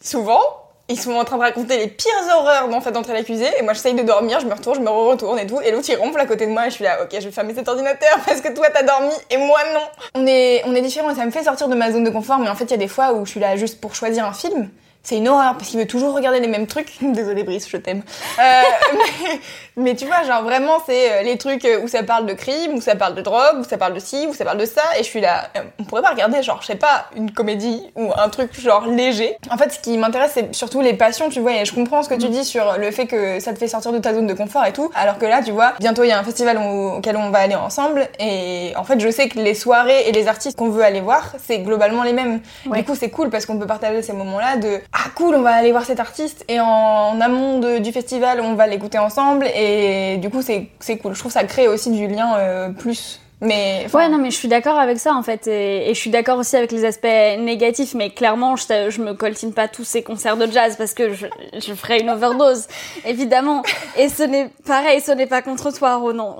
souvent, 0.00 0.40
ils 0.88 1.00
sont 1.00 1.12
en 1.12 1.24
train 1.24 1.36
de 1.36 1.42
raconter 1.42 1.78
les 1.78 1.86
pires 1.86 2.12
horreurs 2.36 2.68
dans 2.68 2.80
Faites 2.80 2.96
entrer 2.96 3.14
l'accusé. 3.14 3.46
Et 3.58 3.62
moi, 3.62 3.72
j'essaye 3.72 3.94
de 3.94 4.02
dormir, 4.02 4.40
je 4.40 4.46
me 4.46 4.52
retourne, 4.52 4.76
je 4.76 4.82
me 4.82 4.90
retourne 4.90 5.38
et 5.38 5.46
tout. 5.46 5.60
Et 5.62 5.70
l'autre, 5.70 5.88
il 5.88 5.96
ronfle 5.96 6.20
à 6.20 6.26
côté 6.26 6.46
de 6.46 6.52
moi 6.52 6.66
et 6.66 6.70
je 6.70 6.74
suis 6.74 6.84
là, 6.84 7.02
ok, 7.02 7.08
je 7.12 7.24
vais 7.24 7.30
fermer 7.30 7.54
cet 7.54 7.68
ordinateur 7.68 8.18
parce 8.26 8.40
que 8.40 8.52
toi, 8.54 8.66
t'as 8.72 8.82
dormi 8.82 9.14
et 9.30 9.36
moi, 9.38 9.60
non. 9.72 9.80
On 10.14 10.26
est, 10.26 10.62
on 10.66 10.74
est 10.74 10.82
différents 10.82 11.10
et 11.10 11.14
ça 11.14 11.24
me 11.24 11.30
fait 11.30 11.44
sortir 11.44 11.68
de 11.68 11.74
ma 11.74 11.90
zone 11.90 12.04
de 12.04 12.10
confort. 12.10 12.38
Mais 12.38 12.48
en 12.48 12.54
fait, 12.54 12.64
il 12.64 12.70
y 12.72 12.74
a 12.74 12.78
des 12.78 12.88
fois 12.88 13.14
où 13.14 13.24
je 13.24 13.30
suis 13.30 13.40
là 13.40 13.56
juste 13.56 13.80
pour 13.80 13.94
choisir 13.94 14.26
un 14.26 14.32
film. 14.32 14.68
C'est 15.04 15.18
une 15.18 15.28
horreur 15.28 15.52
parce 15.58 15.68
qu'il 15.68 15.78
veut 15.78 15.86
toujours 15.86 16.14
regarder 16.14 16.40
les 16.40 16.48
mêmes 16.48 16.66
trucs. 16.66 16.88
Désolée 17.02 17.44
Brice, 17.44 17.68
je 17.68 17.76
t'aime. 17.76 18.02
Euh, 18.38 18.42
mais, 18.94 19.40
mais 19.76 19.94
tu 19.94 20.06
vois, 20.06 20.22
genre 20.24 20.42
vraiment, 20.42 20.78
c'est 20.86 21.12
euh, 21.12 21.22
les 21.22 21.36
trucs 21.36 21.66
où 21.82 21.88
ça 21.88 22.02
parle 22.02 22.24
de 22.24 22.32
crime, 22.32 22.72
où 22.74 22.80
ça 22.80 22.96
parle 22.96 23.14
de 23.14 23.20
drogue, 23.20 23.58
où 23.60 23.64
ça 23.64 23.76
parle 23.76 23.92
de 23.92 23.98
ci, 24.00 24.26
où 24.26 24.32
ça 24.34 24.44
parle 24.46 24.56
de 24.58 24.64
ça. 24.64 24.80
Et 24.98 25.02
je 25.02 25.08
suis 25.08 25.20
là, 25.20 25.48
euh, 25.56 25.60
on 25.78 25.84
pourrait 25.84 26.00
pas 26.00 26.08
regarder, 26.10 26.42
genre, 26.42 26.58
je 26.62 26.68
sais 26.68 26.74
pas, 26.76 27.06
une 27.16 27.30
comédie 27.32 27.82
ou 27.96 28.12
un 28.16 28.28
truc 28.30 28.58
genre 28.58 28.86
léger. 28.86 29.36
En 29.50 29.58
fait, 29.58 29.70
ce 29.72 29.78
qui 29.78 29.98
m'intéresse, 29.98 30.30
c'est 30.34 30.54
surtout 30.54 30.80
les 30.80 30.94
passions, 30.94 31.28
tu 31.28 31.40
vois. 31.40 31.52
Et 31.52 31.66
je 31.66 31.74
comprends 31.74 32.02
ce 32.02 32.08
que 32.08 32.14
tu 32.14 32.28
dis 32.30 32.44
sur 32.46 32.78
le 32.78 32.90
fait 32.90 33.06
que 33.06 33.40
ça 33.40 33.52
te 33.52 33.58
fait 33.58 33.68
sortir 33.68 33.92
de 33.92 33.98
ta 33.98 34.14
zone 34.14 34.26
de 34.26 34.32
confort 34.34 34.64
et 34.64 34.72
tout. 34.72 34.90
Alors 34.94 35.18
que 35.18 35.26
là, 35.26 35.42
tu 35.44 35.50
vois, 35.52 35.74
bientôt 35.80 36.02
il 36.04 36.08
y 36.08 36.12
a 36.12 36.18
un 36.18 36.24
festival 36.24 36.56
au- 36.56 36.96
auquel 36.96 37.18
on 37.18 37.28
va 37.28 37.40
aller 37.40 37.54
ensemble. 37.56 38.08
Et 38.20 38.72
en 38.76 38.84
fait, 38.84 38.98
je 39.00 39.10
sais 39.10 39.28
que 39.28 39.38
les 39.38 39.54
soirées 39.54 40.08
et 40.08 40.12
les 40.12 40.28
artistes 40.28 40.56
qu'on 40.56 40.70
veut 40.70 40.82
aller 40.82 41.02
voir, 41.02 41.34
c'est 41.46 41.58
globalement 41.58 42.04
les 42.04 42.14
mêmes. 42.14 42.40
Ouais. 42.64 42.78
Du 42.78 42.84
coup, 42.84 42.94
c'est 42.94 43.10
cool 43.10 43.28
parce 43.28 43.44
qu'on 43.44 43.58
peut 43.58 43.66
partager 43.66 44.00
ces 44.00 44.14
moments-là 44.14 44.56
de 44.56 44.80
ah 44.96 45.10
cool, 45.16 45.34
on 45.34 45.42
va 45.42 45.50
aller 45.50 45.72
voir 45.72 45.84
cet 45.84 45.98
artiste 45.98 46.44
et 46.48 46.60
en 46.60 47.20
amont 47.20 47.58
du 47.80 47.92
festival, 47.92 48.40
on 48.40 48.54
va 48.54 48.68
l'écouter 48.68 48.98
ensemble 48.98 49.46
et 49.46 50.18
du 50.18 50.30
coup, 50.30 50.40
c'est 50.40 50.68
c'est 50.78 50.98
cool. 50.98 51.14
Je 51.14 51.18
trouve 51.18 51.32
que 51.32 51.38
ça 51.38 51.44
crée 51.44 51.66
aussi 51.66 51.90
du 51.90 52.06
lien 52.06 52.36
euh, 52.36 52.68
plus. 52.70 53.20
Mais 53.44 53.86
Ouais, 53.92 54.08
non, 54.08 54.18
mais 54.18 54.30
je 54.30 54.36
suis 54.36 54.48
d'accord 54.48 54.78
avec 54.78 54.98
ça 54.98 55.14
en 55.14 55.22
fait, 55.22 55.46
et, 55.46 55.92
je 55.94 55.98
suis 55.98 56.10
d'accord 56.10 56.38
aussi 56.38 56.56
avec 56.56 56.72
les 56.72 56.84
aspects 56.84 57.04
négatifs, 57.04 57.94
mais 57.94 58.10
clairement, 58.10 58.56
je, 58.56 58.64
je 58.88 59.00
me 59.00 59.14
coltine 59.14 59.52
pas 59.52 59.68
tous 59.68 59.84
ces 59.84 60.02
concerts 60.02 60.36
de 60.36 60.50
jazz 60.50 60.76
parce 60.76 60.94
que 60.94 61.14
je, 61.14 61.26
je 61.54 61.74
ferais 61.74 62.00
une 62.00 62.10
overdose, 62.10 62.66
évidemment. 63.04 63.62
Et 63.96 64.08
ce 64.08 64.22
n'est 64.22 64.50
pareil, 64.66 65.00
ce 65.00 65.12
n'est 65.12 65.26
pas 65.26 65.42
contre 65.42 65.72
toi, 65.72 65.96
Ronan. 65.96 66.38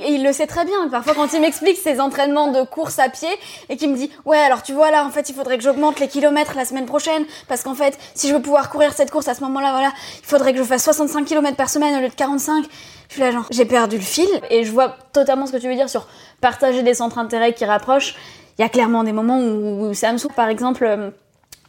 Et 0.00 0.12
il 0.12 0.24
le 0.24 0.32
sait 0.32 0.46
très 0.46 0.64
bien. 0.64 0.88
Parfois, 0.90 1.14
quand 1.14 1.32
il 1.32 1.40
m'explique 1.40 1.76
ses 1.76 2.00
entraînements 2.00 2.50
de 2.50 2.62
course 2.62 2.98
à 2.98 3.08
pied 3.08 3.28
et 3.68 3.76
qu'il 3.76 3.90
me 3.90 3.96
dit, 3.96 4.10
ouais, 4.24 4.38
alors 4.38 4.62
tu 4.62 4.72
vois 4.72 4.90
là, 4.90 5.04
en 5.04 5.10
fait, 5.10 5.28
il 5.28 5.34
faudrait 5.34 5.58
que 5.58 5.64
j'augmente 5.64 6.00
les 6.00 6.08
kilomètres 6.08 6.54
la 6.56 6.64
semaine 6.64 6.86
prochaine 6.86 7.24
parce 7.48 7.62
qu'en 7.62 7.74
fait, 7.74 7.98
si 8.14 8.28
je 8.28 8.34
veux 8.34 8.42
pouvoir 8.42 8.70
courir 8.70 8.92
cette 8.94 9.10
course 9.10 9.28
à 9.28 9.34
ce 9.34 9.42
moment-là, 9.42 9.72
voilà, 9.72 9.92
il 10.22 10.26
faudrait 10.26 10.52
que 10.52 10.58
je 10.58 10.64
fasse 10.64 10.84
65 10.84 11.24
km 11.24 11.56
par 11.56 11.68
semaine 11.68 11.96
au 11.96 12.00
lieu 12.00 12.08
de 12.08 12.14
45. 12.14 12.64
Je 13.08 13.14
suis 13.14 13.22
là 13.22 13.30
genre, 13.30 13.46
j'ai 13.50 13.64
perdu 13.64 13.96
le 13.96 14.02
fil 14.02 14.28
et 14.50 14.64
je 14.64 14.72
vois 14.72 14.94
totalement 15.12 15.46
ce 15.46 15.52
que 15.52 15.56
tu 15.56 15.68
veux 15.68 15.74
dire 15.74 15.88
sur 15.88 16.06
partager 16.40 16.82
des 16.82 16.94
centres 16.94 17.16
d'intérêt 17.16 17.52
qui 17.54 17.64
rapprochent. 17.64 18.14
Il 18.58 18.62
y 18.62 18.64
a 18.64 18.68
clairement 18.68 19.04
des 19.04 19.12
moments 19.12 19.38
où, 19.38 19.88
où 19.88 19.94
ça 19.94 20.12
me 20.12 20.18
saoule. 20.18 20.32
Par 20.32 20.48
exemple, 20.48 20.84
euh, 20.84 21.10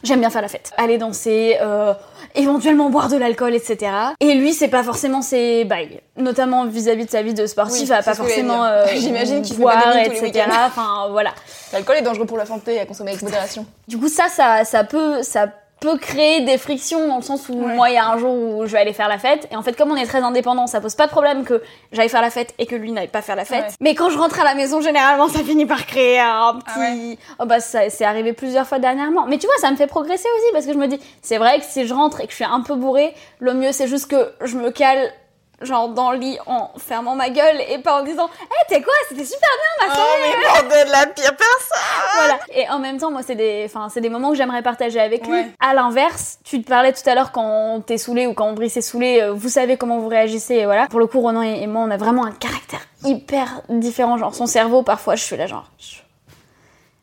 j'aime 0.04 0.20
bien 0.20 0.30
faire 0.30 0.42
la 0.42 0.48
fête, 0.48 0.72
aller 0.78 0.98
danser, 0.98 1.58
euh, 1.62 1.94
éventuellement 2.36 2.90
boire 2.90 3.10
de 3.10 3.18
l'alcool, 3.18 3.54
etc. 3.54 3.92
Et 4.20 4.34
lui, 4.36 4.54
c'est 4.54 4.68
pas 4.68 4.84
forcément 4.84 5.22
ses 5.22 5.66
bails, 5.66 6.02
notamment 6.18 6.66
vis-à-vis 6.66 7.06
de 7.06 7.12
sa 7.12 7.22
vie 7.22 7.34
de 7.34 7.46
sportif, 7.46 7.82
Oui, 7.82 7.88
c'est 7.88 8.06
pas 8.06 8.16
forcément 8.16 8.66
euh, 8.66 8.86
J'imagine 8.96 9.42
qu'il 9.42 9.56
fait 9.56 9.64
pas 9.64 9.82
boire, 9.82 9.98
etc. 9.98 10.22
week-ends. 10.24 10.52
Enfin 10.68 11.08
voilà. 11.12 11.34
l'alcool 11.74 11.98
est 11.98 12.02
dangereux 12.02 12.26
pour 12.26 12.38
la 12.38 12.46
santé 12.46 12.80
à 12.80 12.86
consommer 12.86 13.12
avec 13.12 13.24
modération. 13.24 13.66
Du 13.88 13.98
coup, 13.98 14.10
ça, 14.10 14.28
ça, 14.30 14.66
ça 14.66 14.84
peut, 14.84 15.22
ça 15.24 15.48
peut 15.80 15.98
créer 15.98 16.42
des 16.42 16.58
frictions 16.58 17.08
dans 17.08 17.18
le 17.18 17.22
sens 17.22 17.48
où 17.50 17.54
Ouais. 17.54 17.76
moi, 17.76 17.90
il 17.90 17.96
y 17.96 17.98
a 17.98 18.08
un 18.08 18.18
jour 18.18 18.32
où 18.34 18.66
je 18.66 18.72
vais 18.72 18.80
aller 18.80 18.94
faire 18.94 19.08
la 19.08 19.18
fête. 19.18 19.48
Et 19.52 19.56
en 19.56 19.62
fait, 19.62 19.74
comme 19.78 19.92
on 19.92 19.96
est 19.96 20.06
très 20.06 20.20
indépendant, 20.22 20.68
ça 20.68 20.82
pose 20.82 20.96
pas 20.96 21.06
de 21.08 21.12
problème 21.12 21.44
que 21.46 21.62
j'aille 21.92 22.10
faire 22.10 22.22
la 22.22 22.30
fête 22.30 22.54
et 22.60 22.66
que 22.66 22.76
lui 22.76 22.92
n'aille 22.92 23.08
pas 23.08 23.22
faire 23.22 23.36
la 23.36 23.46
fête. 23.46 23.64
Ouais. 23.66 23.72
Mais 23.82 23.96
quand 23.96 24.10
je 24.10 24.18
rentre 24.18 24.40
à 24.40 24.44
la 24.44 24.56
maison, 24.56 24.82
généralement, 24.82 25.28
ça 25.28 25.40
finit 25.44 25.66
par 25.66 25.86
créer 25.86 26.20
un 26.20 26.56
petit. 26.60 26.66
Ah 26.76 26.80
ouais. 26.80 27.18
Oh 27.40 27.46
bah, 27.46 27.60
ça, 27.60 27.90
c'est 27.90 28.06
arrivé 28.06 28.34
plusieurs 28.34 28.68
fois 28.68 28.80
dernièrement. 28.80 29.26
Mais 29.28 29.38
tu 29.38 29.48
vois, 29.48 29.56
ça 29.60 29.72
me 29.72 29.76
fait 29.78 29.88
progresser 29.88 30.28
aussi 30.38 30.52
parce 30.54 30.66
que 30.66 30.74
je 30.74 30.78
me 30.78 30.88
dis, 30.88 31.00
c'est 31.22 31.38
vrai 31.38 31.60
que 31.60 31.66
si 31.66 31.86
je 31.88 31.94
rentre 31.94 32.20
et 32.22 32.26
que 32.26 32.32
je 32.32 32.36
suis 32.36 32.46
un 32.46 32.62
peu 32.62 32.76
bourrée, 32.76 33.14
le 33.40 33.54
mieux, 33.54 33.72
c'est 33.72 33.88
juste 33.88 34.10
que 34.12 34.32
je 34.44 34.58
me 34.58 34.72
cale. 34.72 35.12
Genre 35.62 35.90
dans 35.90 36.12
le 36.12 36.18
lit 36.18 36.38
en 36.46 36.72
fermant 36.78 37.16
ma 37.16 37.30
gueule 37.30 37.62
et 37.70 37.80
pas 37.80 38.02
en 38.02 38.04
disant 38.04 38.30
Eh 38.44 38.74
t'es 38.74 38.82
quoi? 38.82 38.94
C'était 39.10 39.26
super 39.26 39.50
bien 39.50 39.88
ma 39.88 39.96
soirée 39.96 40.10
Oh 40.16 40.38
mais 40.38 40.70
bordel, 40.70 40.88
la 40.92 41.06
pire 41.08 41.36
personne 41.36 41.80
voilà. 42.20 42.40
Et 42.54 42.70
en 42.70 42.80
même 42.80 42.98
temps, 42.98 43.12
moi, 43.12 43.22
c'est 43.24 43.36
des, 43.36 43.64
enfin, 43.66 43.90
c'est 43.90 44.02
des 44.02 44.10
moments 44.10 44.32
que 44.32 44.38
j'aimerais 44.38 44.62
partager 44.62 45.00
avec 45.00 45.28
lui. 45.28 45.40
À 45.60 45.74
l'inverse, 45.74 46.40
tu 46.44 46.62
te 46.62 46.68
parlais 46.68 46.94
tout 46.94 47.08
à 47.08 47.16
l'heure 47.16 47.32
quand 47.32 47.82
t'es 47.86 47.98
saoulé 47.98 48.28
ou 48.28 48.34
quand 48.34 48.54
Brice 48.54 48.78
est 48.78 48.82
saoulé, 48.82 49.22
euh, 49.22 49.34
vous 49.34 49.50
savez 49.50 49.78
comment 49.78 50.00
vous 50.00 50.08
réagissez, 50.08 50.56
et 50.56 50.66
voilà. 50.66 50.88
Pour 50.88 51.00
le 51.00 51.08
coup, 51.08 51.20
Ronan 51.22 51.42
et 51.42 51.68
moi, 51.68 51.84
on 51.86 51.92
a 51.92 51.98
vraiment 51.98 52.26
un 52.26 52.32
caractère 52.32 52.82
hyper 53.04 53.62
différent. 53.70 54.18
Genre, 54.18 54.34
son 54.34 54.46
cerveau, 54.46 54.84
parfois, 54.84 55.16
je 55.16 55.24
suis 55.24 55.38
là, 55.38 55.48
genre, 55.48 55.70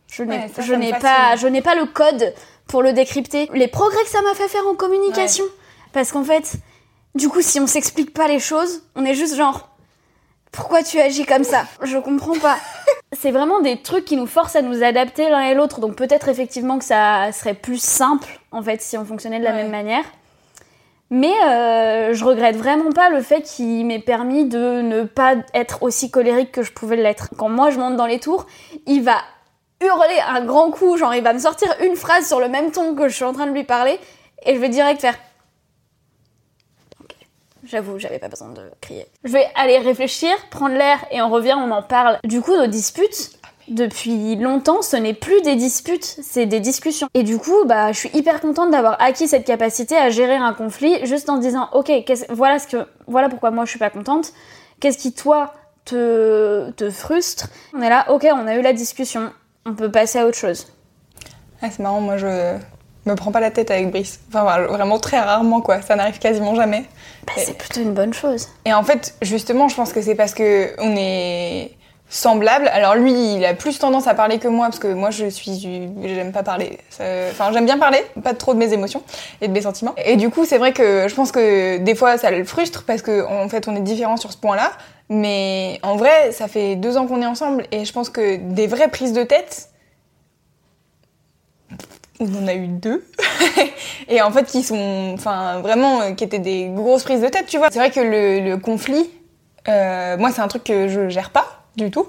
je, 0.08 0.22
n'ai, 0.22 0.36
Ouais, 0.36 0.50
je 0.58 0.74
n'ai 0.74 0.92
pas, 0.92 1.36
je 1.36 1.46
n'ai 1.46 1.62
pas 1.62 1.74
le 1.74 1.86
code 1.86 2.34
pour 2.68 2.82
le 2.82 2.92
décrypter. 2.92 3.48
Les 3.54 3.68
progrès 3.68 4.02
que 4.02 4.08
ça 4.10 4.22
m'a 4.22 4.34
fait 4.34 4.48
faire 4.48 4.66
en 4.66 4.74
communication. 4.74 5.44
Parce 5.92 6.12
qu'en 6.12 6.24
fait, 6.24 6.54
Du 7.16 7.28
coup, 7.28 7.40
si 7.40 7.58
on 7.60 7.66
s'explique 7.66 8.12
pas 8.12 8.28
les 8.28 8.38
choses, 8.38 8.82
on 8.94 9.04
est 9.04 9.14
juste 9.14 9.34
genre 9.36 9.68
pourquoi 10.52 10.82
tu 10.82 10.98
agis 11.00 11.24
comme 11.26 11.44
ça 11.44 11.64
Je 11.82 11.98
comprends 11.98 12.38
pas. 12.38 12.56
C'est 13.18 13.30
vraiment 13.30 13.60
des 13.60 13.80
trucs 13.82 14.04
qui 14.04 14.16
nous 14.16 14.26
forcent 14.26 14.56
à 14.56 14.62
nous 14.62 14.82
adapter 14.82 15.28
l'un 15.28 15.42
et 15.42 15.54
l'autre. 15.54 15.80
Donc 15.80 15.96
peut-être 15.96 16.28
effectivement 16.28 16.78
que 16.78 16.84
ça 16.84 17.30
serait 17.32 17.54
plus 17.54 17.80
simple 17.80 18.28
en 18.52 18.62
fait 18.62 18.80
si 18.82 18.96
on 18.98 19.04
fonctionnait 19.04 19.38
de 19.38 19.44
la 19.44 19.50
Ouais. 19.50 19.62
même 19.62 19.70
manière. 19.70 20.04
Mais 21.08 21.32
euh, 21.46 22.14
je 22.14 22.24
regrette 22.24 22.56
vraiment 22.56 22.90
pas 22.90 23.10
le 23.10 23.22
fait 23.22 23.42
qu'il 23.42 23.86
m'ait 23.86 24.00
permis 24.00 24.44
de 24.44 24.80
ne 24.82 25.04
pas 25.04 25.36
être 25.54 25.82
aussi 25.84 26.10
colérique 26.10 26.52
que 26.52 26.62
je 26.62 26.72
pouvais 26.72 26.96
l'être. 26.96 27.28
Quand 27.38 27.48
moi 27.48 27.70
je 27.70 27.78
monte 27.78 27.96
dans 27.96 28.06
les 28.06 28.18
tours, 28.18 28.46
il 28.86 29.02
va 29.04 29.16
hurler 29.80 30.18
un 30.28 30.44
grand 30.44 30.70
coup, 30.70 30.96
genre 30.96 31.14
il 31.14 31.22
va 31.22 31.32
me 31.32 31.38
sortir 31.38 31.68
une 31.84 31.94
phrase 31.96 32.26
sur 32.26 32.40
le 32.40 32.48
même 32.48 32.72
ton 32.72 32.94
que 32.94 33.08
je 33.08 33.14
suis 33.14 33.24
en 33.24 33.32
train 33.32 33.46
de 33.46 33.52
lui 33.52 33.62
parler, 33.64 34.00
et 34.44 34.54
je 34.54 34.58
vais 34.60 34.68
direct 34.68 35.00
faire. 35.00 35.16
J'avoue, 37.66 37.98
j'avais 37.98 38.18
pas 38.18 38.28
besoin 38.28 38.48
de 38.50 38.62
crier. 38.80 39.06
Je 39.24 39.32
vais 39.32 39.46
aller 39.54 39.78
réfléchir, 39.78 40.30
prendre 40.50 40.76
l'air, 40.76 41.04
et 41.10 41.20
on 41.20 41.28
revient, 41.28 41.54
on 41.56 41.70
en 41.70 41.82
parle. 41.82 42.18
Du 42.24 42.40
coup, 42.40 42.56
nos 42.56 42.66
disputes, 42.66 43.38
depuis 43.68 44.36
longtemps, 44.36 44.82
ce 44.82 44.96
n'est 44.96 45.14
plus 45.14 45.42
des 45.42 45.56
disputes, 45.56 46.04
c'est 46.04 46.46
des 46.46 46.60
discussions. 46.60 47.08
Et 47.14 47.24
du 47.24 47.38
coup, 47.38 47.64
bah, 47.64 47.90
je 47.92 47.98
suis 47.98 48.10
hyper 48.14 48.40
contente 48.40 48.70
d'avoir 48.70 49.00
acquis 49.02 49.26
cette 49.26 49.44
capacité 49.44 49.96
à 49.96 50.10
gérer 50.10 50.36
un 50.36 50.52
conflit 50.52 51.04
juste 51.04 51.28
en 51.28 51.38
disant, 51.38 51.68
ok, 51.72 51.90
voilà 52.30 52.58
ce 52.58 52.68
que, 52.68 52.86
voilà 53.08 53.28
pourquoi 53.28 53.50
moi 53.50 53.64
je 53.64 53.70
suis 53.70 53.78
pas 53.78 53.90
contente. 53.90 54.32
Qu'est-ce 54.78 54.98
qui 54.98 55.12
toi 55.12 55.52
te, 55.84 56.70
te 56.72 56.90
frustre? 56.90 57.48
On 57.74 57.82
est 57.82 57.88
là, 57.88 58.06
ok, 58.10 58.26
on 58.32 58.46
a 58.46 58.54
eu 58.54 58.62
la 58.62 58.72
discussion, 58.72 59.32
on 59.64 59.74
peut 59.74 59.90
passer 59.90 60.20
à 60.20 60.26
autre 60.26 60.38
chose. 60.38 60.68
Ah, 61.60 61.68
c'est 61.70 61.80
marrant, 61.80 62.00
moi 62.00 62.18
je 62.18 62.56
me 63.08 63.14
prends 63.14 63.32
pas 63.32 63.40
la 63.40 63.50
tête 63.50 63.70
avec 63.70 63.90
Brice. 63.90 64.20
Enfin, 64.28 64.62
vraiment 64.66 64.98
très 64.98 65.18
rarement, 65.18 65.60
quoi. 65.60 65.80
Ça 65.82 65.96
n'arrive 65.96 66.18
quasiment 66.18 66.54
jamais. 66.54 66.84
Bah, 67.26 67.32
Et- 67.36 67.40
c'est 67.40 67.56
plutôt 67.58 67.80
une 67.80 67.92
bonne 67.94 68.12
chose. 68.14 68.48
Et 68.64 68.72
en 68.72 68.82
fait, 68.82 69.14
justement, 69.22 69.68
je 69.68 69.74
pense 69.76 69.92
que 69.92 70.02
c'est 70.02 70.14
parce 70.14 70.34
que 70.34 70.70
on 70.78 70.94
est 70.96 71.70
semblables. 72.08 72.68
Alors 72.68 72.94
lui, 72.94 73.12
il 73.34 73.44
a 73.44 73.54
plus 73.54 73.78
tendance 73.80 74.06
à 74.06 74.14
parler 74.14 74.38
que 74.38 74.46
moi, 74.46 74.66
parce 74.66 74.78
que 74.78 74.86
moi, 74.92 75.10
je 75.10 75.26
suis, 75.28 75.90
j'aime 76.04 76.30
pas 76.32 76.44
parler. 76.44 76.78
Ça- 76.90 77.02
Enfin, 77.30 77.50
j'aime 77.52 77.64
bien 77.64 77.78
parler, 77.78 77.98
pas 78.22 78.32
trop 78.34 78.54
de 78.54 78.58
mes 78.58 78.72
émotions 78.72 79.02
et 79.40 79.48
de 79.48 79.52
mes 79.52 79.62
sentiments. 79.62 79.94
Et 80.04 80.16
du 80.16 80.30
coup, 80.30 80.44
c'est 80.44 80.58
vrai 80.58 80.72
que 80.72 81.08
je 81.08 81.14
pense 81.16 81.32
que 81.32 81.78
des 81.78 81.94
fois, 81.96 82.16
ça 82.18 82.30
le 82.30 82.44
frustre 82.44 82.84
parce 82.86 83.02
que 83.02 83.26
en 83.26 83.48
fait, 83.48 83.66
on 83.66 83.74
est 83.74 83.80
différents 83.80 84.16
sur 84.16 84.32
ce 84.32 84.36
point-là. 84.38 84.70
Mais 85.08 85.78
en 85.82 85.96
vrai, 85.96 86.32
ça 86.32 86.48
fait 86.48 86.74
deux 86.76 86.96
ans 86.96 87.06
qu'on 87.06 87.22
est 87.22 87.26
ensemble 87.26 87.64
et 87.72 87.84
je 87.84 87.92
pense 87.92 88.10
que 88.10 88.36
des 88.36 88.66
vraies 88.66 88.88
prises 88.88 89.12
de 89.12 89.22
tête, 89.22 89.68
on 92.20 92.34
en 92.42 92.46
a 92.46 92.54
eu 92.54 92.68
deux. 92.68 93.04
et 94.08 94.22
en 94.22 94.30
fait, 94.30 94.44
qui 94.44 94.62
sont, 94.62 95.12
enfin, 95.14 95.60
vraiment, 95.60 96.00
euh, 96.00 96.12
qui 96.12 96.24
étaient 96.24 96.38
des 96.38 96.68
grosses 96.68 97.04
prises 97.04 97.20
de 97.20 97.28
tête, 97.28 97.46
tu 97.46 97.58
vois. 97.58 97.68
C'est 97.70 97.78
vrai 97.78 97.90
que 97.90 98.00
le, 98.00 98.56
conflit, 98.56 99.10
euh, 99.68 100.16
moi, 100.16 100.30
c'est 100.30 100.40
un 100.40 100.48
truc 100.48 100.64
que 100.64 100.88
je 100.88 101.08
gère 101.08 101.30
pas 101.30 101.64
du 101.76 101.90
tout. 101.90 102.06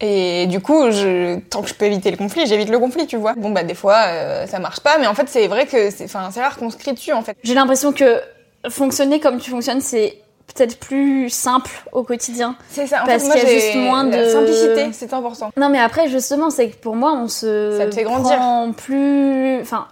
Et 0.00 0.46
du 0.48 0.60
coup, 0.60 0.90
je, 0.90 1.38
tant 1.38 1.62
que 1.62 1.68
je 1.68 1.74
peux 1.74 1.84
éviter 1.84 2.10
le 2.10 2.16
conflit, 2.16 2.46
j'évite 2.46 2.68
le 2.68 2.78
conflit, 2.78 3.06
tu 3.06 3.16
vois. 3.16 3.34
Bon, 3.34 3.50
bah, 3.50 3.62
des 3.62 3.74
fois, 3.74 4.02
euh, 4.08 4.46
ça 4.46 4.58
marche 4.58 4.80
pas, 4.80 4.98
mais 4.98 5.06
en 5.06 5.14
fait, 5.14 5.28
c'est 5.28 5.46
vrai 5.46 5.66
que 5.66 5.90
c'est, 5.90 6.04
enfin, 6.04 6.30
c'est 6.32 6.42
rare 6.42 6.56
qu'on 6.56 6.70
se 6.70 6.76
crie 6.76 6.92
dessus, 6.92 7.12
en 7.12 7.22
fait. 7.22 7.36
J'ai 7.44 7.54
l'impression 7.54 7.92
que 7.92 8.20
fonctionner 8.68 9.20
comme 9.20 9.38
tu 9.38 9.50
fonctionnes, 9.50 9.80
c'est 9.80 10.18
peut-être 10.52 10.78
plus 10.78 11.30
simple 11.30 11.70
au 11.92 12.02
quotidien. 12.02 12.56
C'est 12.70 12.86
ça, 12.86 13.02
en 13.02 13.06
Parce 13.06 13.22
qu'il 13.24 13.42
y 13.42 13.46
a 13.46 13.48
juste 13.48 13.76
moins 13.76 14.04
de- 14.04 14.24
simplicité, 14.28 14.88
c'est 14.92 15.12
important. 15.12 15.50
Non, 15.56 15.68
mais 15.68 15.80
après, 15.80 16.08
justement, 16.08 16.50
c'est 16.50 16.70
que 16.70 16.76
pour 16.76 16.96
moi, 16.96 17.12
on 17.14 17.28
se 17.28 17.76
Ça 17.78 17.86
te 17.86 17.94
fait 17.94 18.04
grandir. 18.04 18.36
prend 18.36 18.72
plus. 18.72 19.60
Enfin, 19.60 19.88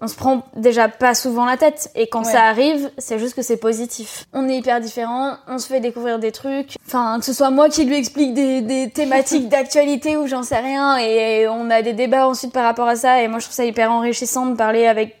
on 0.00 0.06
se 0.06 0.14
prend 0.14 0.42
déjà 0.54 0.88
pas 0.88 1.14
souvent 1.14 1.44
la 1.44 1.56
tête. 1.56 1.90
Et 1.96 2.06
quand 2.08 2.24
Ouais. 2.24 2.32
ça 2.32 2.42
arrive, 2.44 2.90
c'est 2.98 3.18
juste 3.18 3.34
que 3.34 3.42
c'est 3.42 3.56
positif. 3.56 4.26
On 4.32 4.48
est 4.48 4.56
hyper 4.58 4.80
différents, 4.80 5.34
on 5.48 5.58
se 5.58 5.66
fait 5.66 5.80
découvrir 5.80 6.20
des 6.20 6.30
trucs. 6.30 6.76
Enfin, 6.86 7.16
que 7.18 7.24
ce 7.24 7.32
soit 7.32 7.50
moi 7.50 7.68
qui 7.68 7.84
lui 7.84 7.96
explique 7.96 8.32
des, 8.32 8.60
des 8.60 8.90
thématiques 8.94 9.48
d'actualité 9.48 10.16
ou 10.16 10.26
j'en 10.28 10.44
sais 10.44 10.58
rien. 10.58 10.96
Et 10.98 11.48
on 11.48 11.68
a 11.70 11.82
des 11.82 11.92
débats 11.94 12.28
ensuite 12.28 12.52
par 12.52 12.62
rapport 12.64 12.86
à 12.86 12.94
ça. 12.96 13.20
Et 13.22 13.26
moi, 13.28 13.40
je 13.40 13.46
trouve 13.46 13.56
ça 13.56 13.64
hyper 13.64 13.90
enrichissant 13.90 14.46
de 14.46 14.54
parler 14.56 14.86
avec 14.86 15.16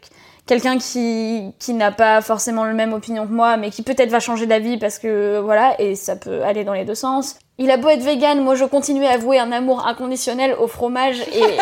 quelqu'un 0.48 0.78
qui, 0.78 1.52
qui 1.60 1.74
n'a 1.74 1.92
pas 1.92 2.20
forcément 2.22 2.64
le 2.64 2.74
même 2.74 2.92
opinion 2.92 3.26
que 3.26 3.32
moi, 3.32 3.56
mais 3.56 3.70
qui 3.70 3.82
peut-être 3.82 4.10
va 4.10 4.18
changer 4.18 4.46
d'avis 4.46 4.78
parce 4.78 4.98
que 4.98 5.38
voilà, 5.38 5.80
et 5.80 5.94
ça 5.94 6.16
peut 6.16 6.42
aller 6.42 6.64
dans 6.64 6.72
les 6.72 6.84
deux 6.84 6.96
sens. 6.96 7.36
Il 7.58 7.70
a 7.70 7.76
beau 7.76 7.88
être 7.88 8.02
vegan, 8.02 8.42
moi 8.42 8.56
je 8.56 8.64
continue 8.64 9.04
à 9.04 9.12
avouer 9.12 9.38
un 9.38 9.52
amour 9.52 9.86
inconditionnel 9.86 10.56
au 10.58 10.66
fromage 10.66 11.20
et 11.20 11.58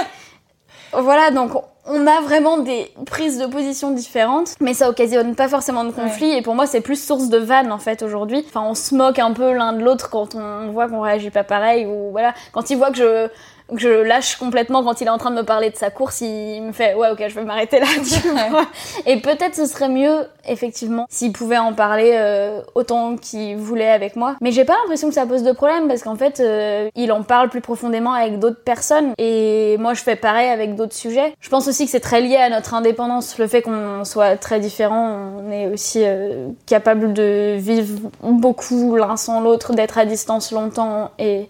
voilà, 0.99 1.31
donc 1.33 1.51
on 1.89 2.07
a 2.07 2.21
vraiment 2.21 2.59
des 2.59 2.93
prises 3.07 3.39
de 3.39 3.47
position 3.47 3.91
différentes, 3.91 4.55
mais 4.61 4.75
ça 4.75 4.89
occasionne 4.89 5.35
pas 5.35 5.49
forcément 5.49 5.85
de 5.85 5.91
conflit 5.91 6.31
et 6.33 6.43
pour 6.43 6.55
moi 6.55 6.67
c'est 6.67 6.81
plus 6.81 7.03
source 7.03 7.29
de 7.29 7.39
vanne 7.39 7.73
en 7.73 7.79
fait 7.79 8.03
aujourd'hui. 8.03 8.45
Enfin, 8.47 8.63
on 8.63 8.75
se 8.75 8.95
moque 8.95 9.19
un 9.19 9.33
peu 9.33 9.53
l'un 9.53 9.73
de 9.73 9.83
l'autre 9.83 10.11
quand 10.11 10.37
on 10.37 10.71
voit 10.71 10.89
qu'on 10.89 11.01
réagit 11.01 11.31
pas 11.31 11.45
pareil 11.45 11.87
ou 11.87 12.11
voilà, 12.13 12.35
quand 12.53 12.71
il 12.71 12.77
voit 12.77 12.91
que 12.91 12.99
je 12.99 13.29
que 13.75 13.79
je 13.81 13.89
lâche 13.89 14.37
complètement 14.37 14.85
quand 14.85 15.01
il 15.01 15.07
est 15.07 15.11
en 15.11 15.19
train 15.19 15.31
de 15.31 15.37
me 15.37 15.43
parler 15.45 15.71
de 15.71 15.77
sa 15.77 15.91
course, 15.91 16.21
il 16.21 16.63
me 16.63 16.73
fait 16.73 16.95
ouais 16.95 17.09
ok 17.11 17.25
je 17.29 17.35
vais 17.35 17.45
m'arrêter 17.45 17.81
là. 17.81 17.87
tu 17.97 18.29
Ouais. 18.31 18.49
vois. 18.51 18.67
Et 19.07 19.21
peut-être 19.21 19.55
ce 19.55 19.67
serait 19.67 19.89
mieux 19.89 20.27
effectivement 20.49 21.07
s'il 21.11 21.33
pouvait 21.33 21.59
en 21.59 21.73
parler 21.73 22.13
euh, 22.15 22.61
autant 22.75 23.17
qu'il 23.17 23.57
voulait 23.57 23.89
avec 23.91 24.15
moi. 24.17 24.37
Mais 24.41 24.53
j'ai 24.53 24.65
pas 24.65 24.75
l'impression 24.83 25.09
que 25.09 25.15
ça 25.15 25.27
pose 25.27 25.43
de 25.43 25.53
problème 25.53 25.89
parce 25.89 26.03
qu'en 26.03 26.17
fait 26.17 26.39
euh, 26.41 26.89
il 26.95 27.11
en 27.13 27.23
parle 27.23 27.49
plus 27.49 27.61
profondément 27.61 28.13
avec 28.13 28.39
d'autres 28.39 28.63
personnes 28.63 29.13
et 29.19 29.77
moi 29.79 29.95
je 29.95 30.03
fais 30.03 30.17
pareil 30.17 30.49
avec 30.49 30.75
d'autres 30.77 30.95
sujets. 30.95 31.35
Je 31.41 31.49
pense 31.49 31.67
aussi 31.67 31.87
que 31.87 31.91
c'est 31.91 32.01
très 32.01 32.21
lié 32.21 32.37
à 32.37 32.49
notre 32.51 32.75
indépendance, 32.75 33.39
le 33.39 33.47
fait 33.49 33.63
qu'on 33.63 34.05
soit 34.05 34.37
très 34.37 34.61
différents, 34.61 35.33
on 35.45 35.51
est 35.51 35.67
aussi 35.67 36.03
euh, 36.05 36.49
capable 36.67 37.13
de 37.13 37.57
vivre 37.59 38.11
beaucoup 38.23 38.95
l'un 38.97 39.17
sans 39.17 39.41
l'autre, 39.41 39.73
d'être 39.73 39.99
à 39.99 40.05
distance 40.05 40.53
longtemps 40.53 41.11
et 41.19 41.49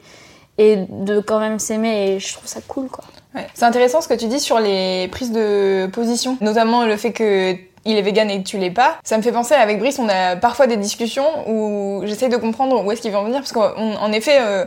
et 0.58 0.76
de 0.88 1.20
quand 1.20 1.38
même 1.38 1.58
s'aimer 1.58 2.12
et 2.12 2.20
je 2.20 2.32
trouve 2.32 2.46
ça 2.46 2.60
cool 2.66 2.88
quoi. 2.88 3.04
Ouais. 3.34 3.46
C'est 3.54 3.64
intéressant 3.64 4.00
ce 4.00 4.08
que 4.08 4.14
tu 4.14 4.26
dis 4.26 4.40
sur 4.40 4.58
les 4.60 5.08
prises 5.08 5.32
de 5.32 5.86
position, 5.92 6.38
notamment 6.40 6.84
le 6.84 6.96
fait 6.96 7.12
que 7.12 7.54
il 7.84 7.96
est 7.96 8.02
vegan 8.02 8.28
et 8.30 8.42
que 8.42 8.48
tu 8.48 8.58
l'es 8.58 8.70
pas. 8.70 8.96
Ça 9.04 9.16
me 9.16 9.22
fait 9.22 9.32
penser 9.32 9.54
avec 9.54 9.78
Brice, 9.78 9.98
on 9.98 10.08
a 10.08 10.36
parfois 10.36 10.66
des 10.66 10.76
discussions 10.76 11.48
où 11.48 12.02
j'essaye 12.04 12.28
de 12.28 12.36
comprendre 12.36 12.84
où 12.84 12.90
est-ce 12.90 13.00
qu'il 13.00 13.12
veut 13.12 13.18
en 13.18 13.24
venir 13.24 13.40
parce 13.40 13.52
qu'en 13.52 13.74
en 13.76 14.12
effet. 14.12 14.38
euh, 14.40 14.64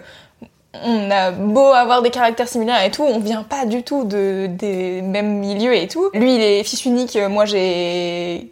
on 0.84 1.10
a 1.10 1.31
beau 1.31 1.65
avoir 1.74 2.03
des 2.03 2.12
caractères 2.12 2.48
similaires 2.48 2.84
et 2.84 2.91
tout, 2.91 3.01
on 3.03 3.19
vient 3.19 3.41
pas 3.41 3.65
du 3.65 3.81
tout 3.81 4.03
de, 4.03 4.46
des 4.48 5.01
mêmes 5.01 5.39
milieux 5.39 5.75
et 5.75 5.88
tout. 5.88 6.12
Lui, 6.13 6.36
il 6.36 6.41
est 6.41 6.63
fils 6.63 6.86
unique, 6.86 7.17
moi 7.27 7.46
j'ai 7.46 8.51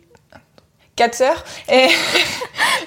quatre 0.98 1.16
sœurs. 1.16 1.46
Et 1.70 1.88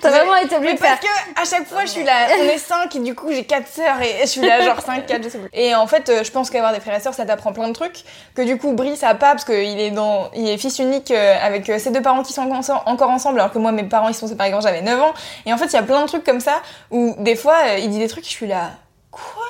T'as 0.02 0.10
vraiment 0.10 0.36
été 0.36 0.58
de 0.58 0.64
faire 0.64 0.78
parce 0.78 1.00
que 1.00 1.40
à 1.40 1.44
chaque 1.44 1.68
fois, 1.68 1.82
je 1.82 1.90
suis 1.90 2.04
là, 2.04 2.28
on 2.38 2.44
est 2.44 2.58
cinq 2.58 2.96
et 2.96 3.00
du 3.00 3.14
coup 3.14 3.30
j'ai 3.30 3.44
quatre 3.44 3.68
sœurs 3.68 4.00
et 4.00 4.20
je 4.22 4.26
suis 4.26 4.40
là 4.40 4.62
genre 4.62 4.80
5, 4.84 5.06
4, 5.06 5.22
je 5.22 5.28
sais 5.28 5.38
plus. 5.38 5.48
Et 5.52 5.74
en 5.74 5.86
fait, 5.86 6.08
euh, 6.08 6.24
je 6.24 6.30
pense 6.30 6.50
qu'avoir 6.50 6.72
des 6.72 6.80
frères 6.80 6.96
et 6.96 7.00
sœurs, 7.00 7.14
ça 7.14 7.24
t'apprend 7.26 7.52
plein 7.52 7.68
de 7.68 7.72
trucs 7.72 8.04
que 8.34 8.42
du 8.42 8.56
coup 8.56 8.72
Brice 8.72 9.02
a 9.02 9.14
pas 9.14 9.32
parce 9.32 9.44
qu'il 9.44 9.80
est 9.80 9.90
dans, 9.90 10.30
il 10.34 10.48
est 10.48 10.58
fils 10.58 10.78
unique 10.78 11.10
euh, 11.10 11.36
avec 11.42 11.68
euh, 11.68 11.78
ses 11.78 11.90
deux 11.90 12.02
parents 12.02 12.22
qui 12.22 12.32
sont 12.32 12.42
encore 12.42 13.10
ensemble 13.10 13.38
alors 13.40 13.52
que 13.52 13.58
moi 13.58 13.72
mes 13.72 13.84
parents 13.84 14.08
ils 14.08 14.14
sont 14.14 14.26
séparés 14.26 14.50
quand 14.50 14.60
j'avais 14.62 14.82
9 14.82 15.00
ans. 15.00 15.14
Et 15.46 15.52
en 15.52 15.58
fait, 15.58 15.66
il 15.66 15.74
y 15.74 15.78
a 15.78 15.82
plein 15.82 16.02
de 16.02 16.06
trucs 16.06 16.24
comme 16.24 16.40
ça 16.40 16.62
où 16.90 17.14
des 17.18 17.36
fois 17.36 17.56
il 17.78 17.90
dit 17.90 17.98
des 17.98 18.08
trucs, 18.08 18.24
je 18.24 18.30
suis 18.30 18.46
là, 18.46 18.70
quoi? 19.10 19.44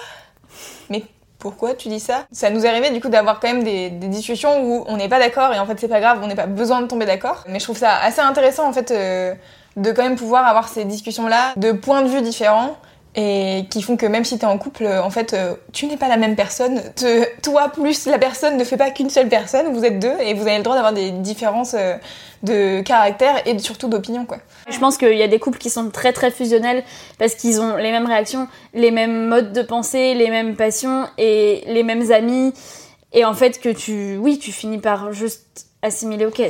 Pourquoi 1.41 1.75
tu 1.75 1.89
dis 1.89 1.99
ça 1.99 2.27
Ça 2.31 2.51
nous 2.51 2.65
est 2.65 2.69
arrivé 2.69 2.91
du 2.91 3.01
coup 3.01 3.09
d'avoir 3.09 3.41
quand 3.41 3.49
même 3.49 3.65
des, 3.65 3.91
discussions 3.91 4.63
où 4.63 4.85
on 4.87 4.97
n'est 4.97 5.09
pas 5.09 5.19
d'accord 5.19 5.53
et 5.53 5.59
en 5.59 5.67
fait 5.67 5.81
c'est 5.81 5.89
pas 5.89 6.01
grave, 6.01 6.21
on 6.23 6.29
n'est 6.29 6.37
pas 6.37 6.47
besoin 6.47 6.83
de 6.83 6.87
tomber 6.87 7.07
d'accord. 7.07 7.45
Mais 7.49 7.59
je 7.59 7.65
trouve 7.65 7.79
ça 7.79 7.97
assez 7.97 8.21
intéressant 8.21 8.69
en 8.69 8.73
fait 8.73 8.91
euh, 8.93 9.35
de 9.77 9.91
quand 9.91 10.03
même 10.03 10.17
pouvoir 10.17 10.47
avoir 10.47 10.69
ces 10.69 10.85
discussions 10.85 11.27
là 11.27 11.53
de 11.57 11.73
points 11.73 12.03
de 12.03 12.09
vue 12.09 12.23
différents 12.23 12.77
et 13.17 13.65
qui 13.71 13.83
font 13.83 13.97
que 13.97 14.07
même 14.07 14.25
si 14.25 14.39
t'es 14.39 14.47
en 14.47 14.57
couple, 14.57 14.85
euh, 14.85 15.03
en 15.03 15.11
fait, 15.11 15.35
euh, 15.35 15.55
tu 15.73 15.87
n'es 15.87 15.97
pas 15.97 16.07
la 16.07 16.17
même 16.17 16.37
personne. 16.37 16.81
Toi 17.43 17.69
plus 17.71 18.07
la 18.07 18.19
personne 18.19 18.57
ne 18.57 18.63
fait 18.63 18.77
pas 18.77 18.91
qu'une 18.91 19.11
seule 19.11 19.29
personne. 19.29 19.73
Vous 19.73 19.85
êtes 19.85 19.99
deux 19.99 20.15
et 20.21 20.35
vous 20.35 20.47
avez 20.47 20.59
le 20.59 20.63
droit 20.63 20.77
d'avoir 20.77 20.93
des 20.93 21.11
différences 21.11 21.75
euh, 21.75 21.97
de 22.45 22.81
caractère 22.83 23.47
et 23.47 23.59
surtout 23.59 23.89
d'opinion. 23.89 24.27
Je 24.69 24.79
pense 24.79 24.97
qu'il 24.97 25.17
y 25.17 25.23
a 25.23 25.29
des 25.29 25.41
couples 25.41 25.59
qui 25.59 25.71
sont 25.71 25.91
très 25.91 26.13
très 26.13 26.31
fusionnels 26.31 26.85
parce 27.19 27.35
qu'ils 27.35 27.61
ont 27.61 27.77
les 27.77 27.91
mêmes 27.91 28.07
réactions, 28.07 28.47
les 28.75 28.93
mêmes 28.93 29.27
modes 29.27 29.53
de 29.53 29.63
pensée, 29.63 30.15
les 30.15 30.31
mêmes 30.31 30.55
passions 30.55 31.07
et 31.19 31.65
les 31.67 31.83
mêmes 31.83 32.13
amis. 32.13 32.53
Et 33.13 33.25
en 33.25 33.35
fait, 33.35 33.61
que 33.61 33.71
tu, 33.71 34.17
oui, 34.19 34.39
tu 34.39 34.53
finis 34.53 34.79
par 34.79 35.13
juste 35.13 35.67
assimiler, 35.83 36.27
ok, 36.27 36.41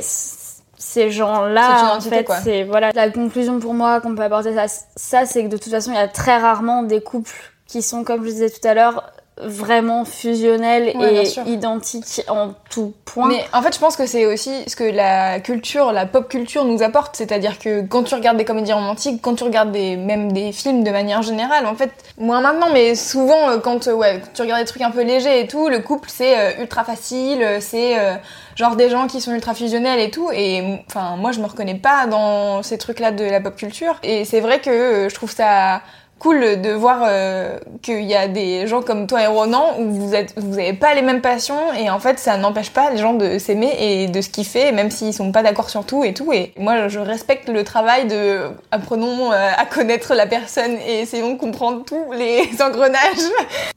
ces 0.81 1.11
gens-là, 1.11 1.95
en 1.95 2.01
fait, 2.01 2.27
c'est 2.43 2.63
voilà. 2.63 2.91
La 2.93 3.11
conclusion 3.11 3.59
pour 3.59 3.75
moi 3.75 4.01
qu'on 4.01 4.15
peut 4.15 4.23
apporter 4.23 4.55
ça, 4.55 4.65
ça 4.95 5.25
c'est 5.27 5.43
que 5.43 5.49
de 5.49 5.57
toute 5.57 5.71
façon, 5.71 5.91
il 5.91 5.95
y 5.95 5.99
a 5.99 6.07
très 6.07 6.37
rarement 6.37 6.81
des 6.81 7.01
couples 7.01 7.31
qui 7.67 7.83
sont, 7.83 8.03
comme 8.03 8.23
je 8.25 8.29
disais 8.31 8.49
tout 8.49 8.67
à 8.67 8.73
l'heure, 8.73 9.13
vraiment 9.37 10.05
fusionnel 10.05 10.91
Ouais, 10.95 11.23
et 11.23 11.49
identique 11.49 12.21
en 12.27 12.53
tout 12.69 12.93
point. 13.05 13.27
Mais 13.27 13.43
en 13.53 13.61
fait, 13.61 13.73
je 13.73 13.79
pense 13.79 13.95
que 13.95 14.05
c'est 14.05 14.25
aussi 14.25 14.51
ce 14.67 14.75
que 14.75 14.83
la 14.83 15.39
culture, 15.39 15.91
la 15.91 16.05
pop 16.05 16.27
culture 16.27 16.65
nous 16.65 16.83
apporte. 16.83 17.15
C'est-à-dire 17.15 17.57
que 17.57 17.81
quand 17.81 18.03
tu 18.03 18.13
regardes 18.13 18.37
des 18.37 18.45
comédies 18.45 18.73
romantiques, 18.73 19.21
quand 19.21 19.35
tu 19.35 19.43
regardes 19.43 19.71
des, 19.71 19.95
même 19.95 20.31
des 20.31 20.51
films 20.51 20.83
de 20.83 20.91
manière 20.91 21.21
générale, 21.21 21.65
en 21.65 21.75
fait, 21.75 21.91
moins 22.17 22.41
maintenant, 22.41 22.67
mais 22.73 22.93
souvent, 22.95 23.49
euh, 23.49 23.57
quand, 23.57 23.87
euh, 23.87 23.93
ouais, 23.93 24.21
tu 24.33 24.41
regardes 24.41 24.61
des 24.61 24.67
trucs 24.67 24.81
un 24.81 24.91
peu 24.91 25.01
légers 25.01 25.39
et 25.39 25.47
tout, 25.47 25.69
le 25.69 25.79
couple, 25.79 26.09
c'est 26.11 26.37
euh, 26.37 26.61
ultra 26.61 26.83
facile, 26.83 27.45
c'est 27.61 27.99
euh, 27.99 28.15
genre 28.55 28.75
des 28.75 28.89
gens 28.89 29.07
qui 29.07 29.21
sont 29.21 29.33
ultra 29.33 29.53
fusionnels 29.53 29.99
et 29.99 30.11
tout. 30.11 30.29
Et 30.33 30.83
enfin, 30.87 31.15
moi, 31.15 31.31
je 31.31 31.39
me 31.39 31.45
reconnais 31.45 31.75
pas 31.75 32.05
dans 32.05 32.63
ces 32.63 32.77
trucs-là 32.77 33.11
de 33.11 33.23
la 33.23 33.39
pop 33.39 33.55
culture. 33.55 33.95
Et 34.03 34.25
c'est 34.25 34.41
vrai 34.41 34.59
que 34.59 35.07
je 35.09 35.15
trouve 35.15 35.31
ça 35.31 35.81
cool 36.21 36.61
de 36.61 36.71
voir 36.71 36.99
euh, 37.03 37.57
qu'il 37.81 38.03
y 38.03 38.13
a 38.15 38.27
des 38.27 38.67
gens 38.67 38.81
comme 38.81 39.07
toi 39.07 39.23
et 39.23 39.27
Ronan 39.27 39.73
où 39.79 39.89
vous 39.89 40.13
êtes 40.13 40.33
vous 40.37 40.59
avez 40.59 40.73
pas 40.73 40.93
les 40.93 41.01
mêmes 41.01 41.21
passions 41.21 41.73
et 41.73 41.89
en 41.89 41.99
fait 41.99 42.19
ça 42.19 42.37
n'empêche 42.37 42.69
pas 42.71 42.91
les 42.91 42.97
gens 42.97 43.13
de 43.15 43.39
s'aimer 43.39 43.71
et 43.79 44.07
de 44.07 44.21
se 44.21 44.29
kiffer 44.29 44.71
même 44.71 44.91
s'ils 44.91 45.13
sont 45.15 45.31
pas 45.31 45.41
d'accord 45.41 45.69
sur 45.71 45.83
tout 45.83 46.03
et 46.03 46.13
tout 46.13 46.31
et 46.31 46.53
moi 46.57 46.87
je 46.89 46.99
respecte 46.99 47.49
le 47.49 47.63
travail 47.63 48.05
de 48.07 48.41
apprenons 48.71 49.31
euh, 49.31 49.49
à 49.57 49.65
connaître 49.65 50.13
la 50.13 50.27
personne 50.27 50.77
et 50.87 50.99
essayons 51.01 51.33
de 51.33 51.39
comprendre 51.39 51.83
tous 51.85 52.11
les 52.13 52.47
engrenages 52.61 52.99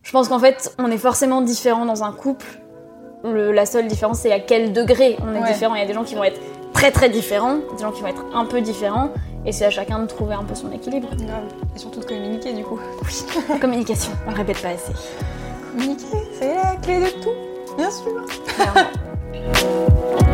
Je 0.03 0.11
pense 0.13 0.29
qu'en 0.29 0.39
fait, 0.39 0.75
on 0.79 0.91
est 0.91 0.99
forcément 0.99 1.41
différent 1.41 1.87
dans 1.87 2.05
un 2.05 2.13
couple. 2.13 2.47
Le- 3.25 3.53
la 3.53 3.65
seule 3.65 3.87
différence, 3.87 4.19
c'est 4.19 4.33
à 4.33 4.39
quel 4.41 4.73
degré 4.75 5.17
on 5.27 5.35
est 5.35 5.41
Ouais. 5.41 5.49
différent. 5.53 5.75
Il 5.75 5.81
y 5.81 5.85
a 5.85 5.87
des 5.87 5.95
gens 5.95 6.05
qui 6.05 6.15
vont 6.15 6.25
être 6.25 6.39
très 6.75 6.91
très 6.91 7.09
différents, 7.09 7.55
des 7.77 7.83
gens 7.83 7.91
qui 7.91 8.03
vont 8.03 8.09
être 8.09 8.25
un 8.35 8.45
peu 8.45 8.61
différents, 8.61 9.09
et 9.47 9.53
c'est 9.53 9.67
à 9.67 9.71
chacun 9.71 10.01
de 10.01 10.07
trouver 10.07 10.35
un 10.35 10.45
peu 10.45 10.55
son 10.55 10.73
équilibre. 10.73 11.09
et 11.75 11.79
surtout 11.79 12.01
de 12.01 12.07
communiquer 12.07 12.53
du 12.53 12.65
coup. 12.65 12.79
Communication, 13.61 14.13
on 14.27 14.31
le 14.31 14.37
répète 14.37 14.63
pas 14.63 14.71
assez. 14.71 14.93
communiquer 15.73 16.05
c'est 16.39 16.55
la 16.55 16.77
clé 16.77 17.01
de 17.01 17.23
tout 17.23 17.77
bien 17.77 17.91
sûr 17.91 18.25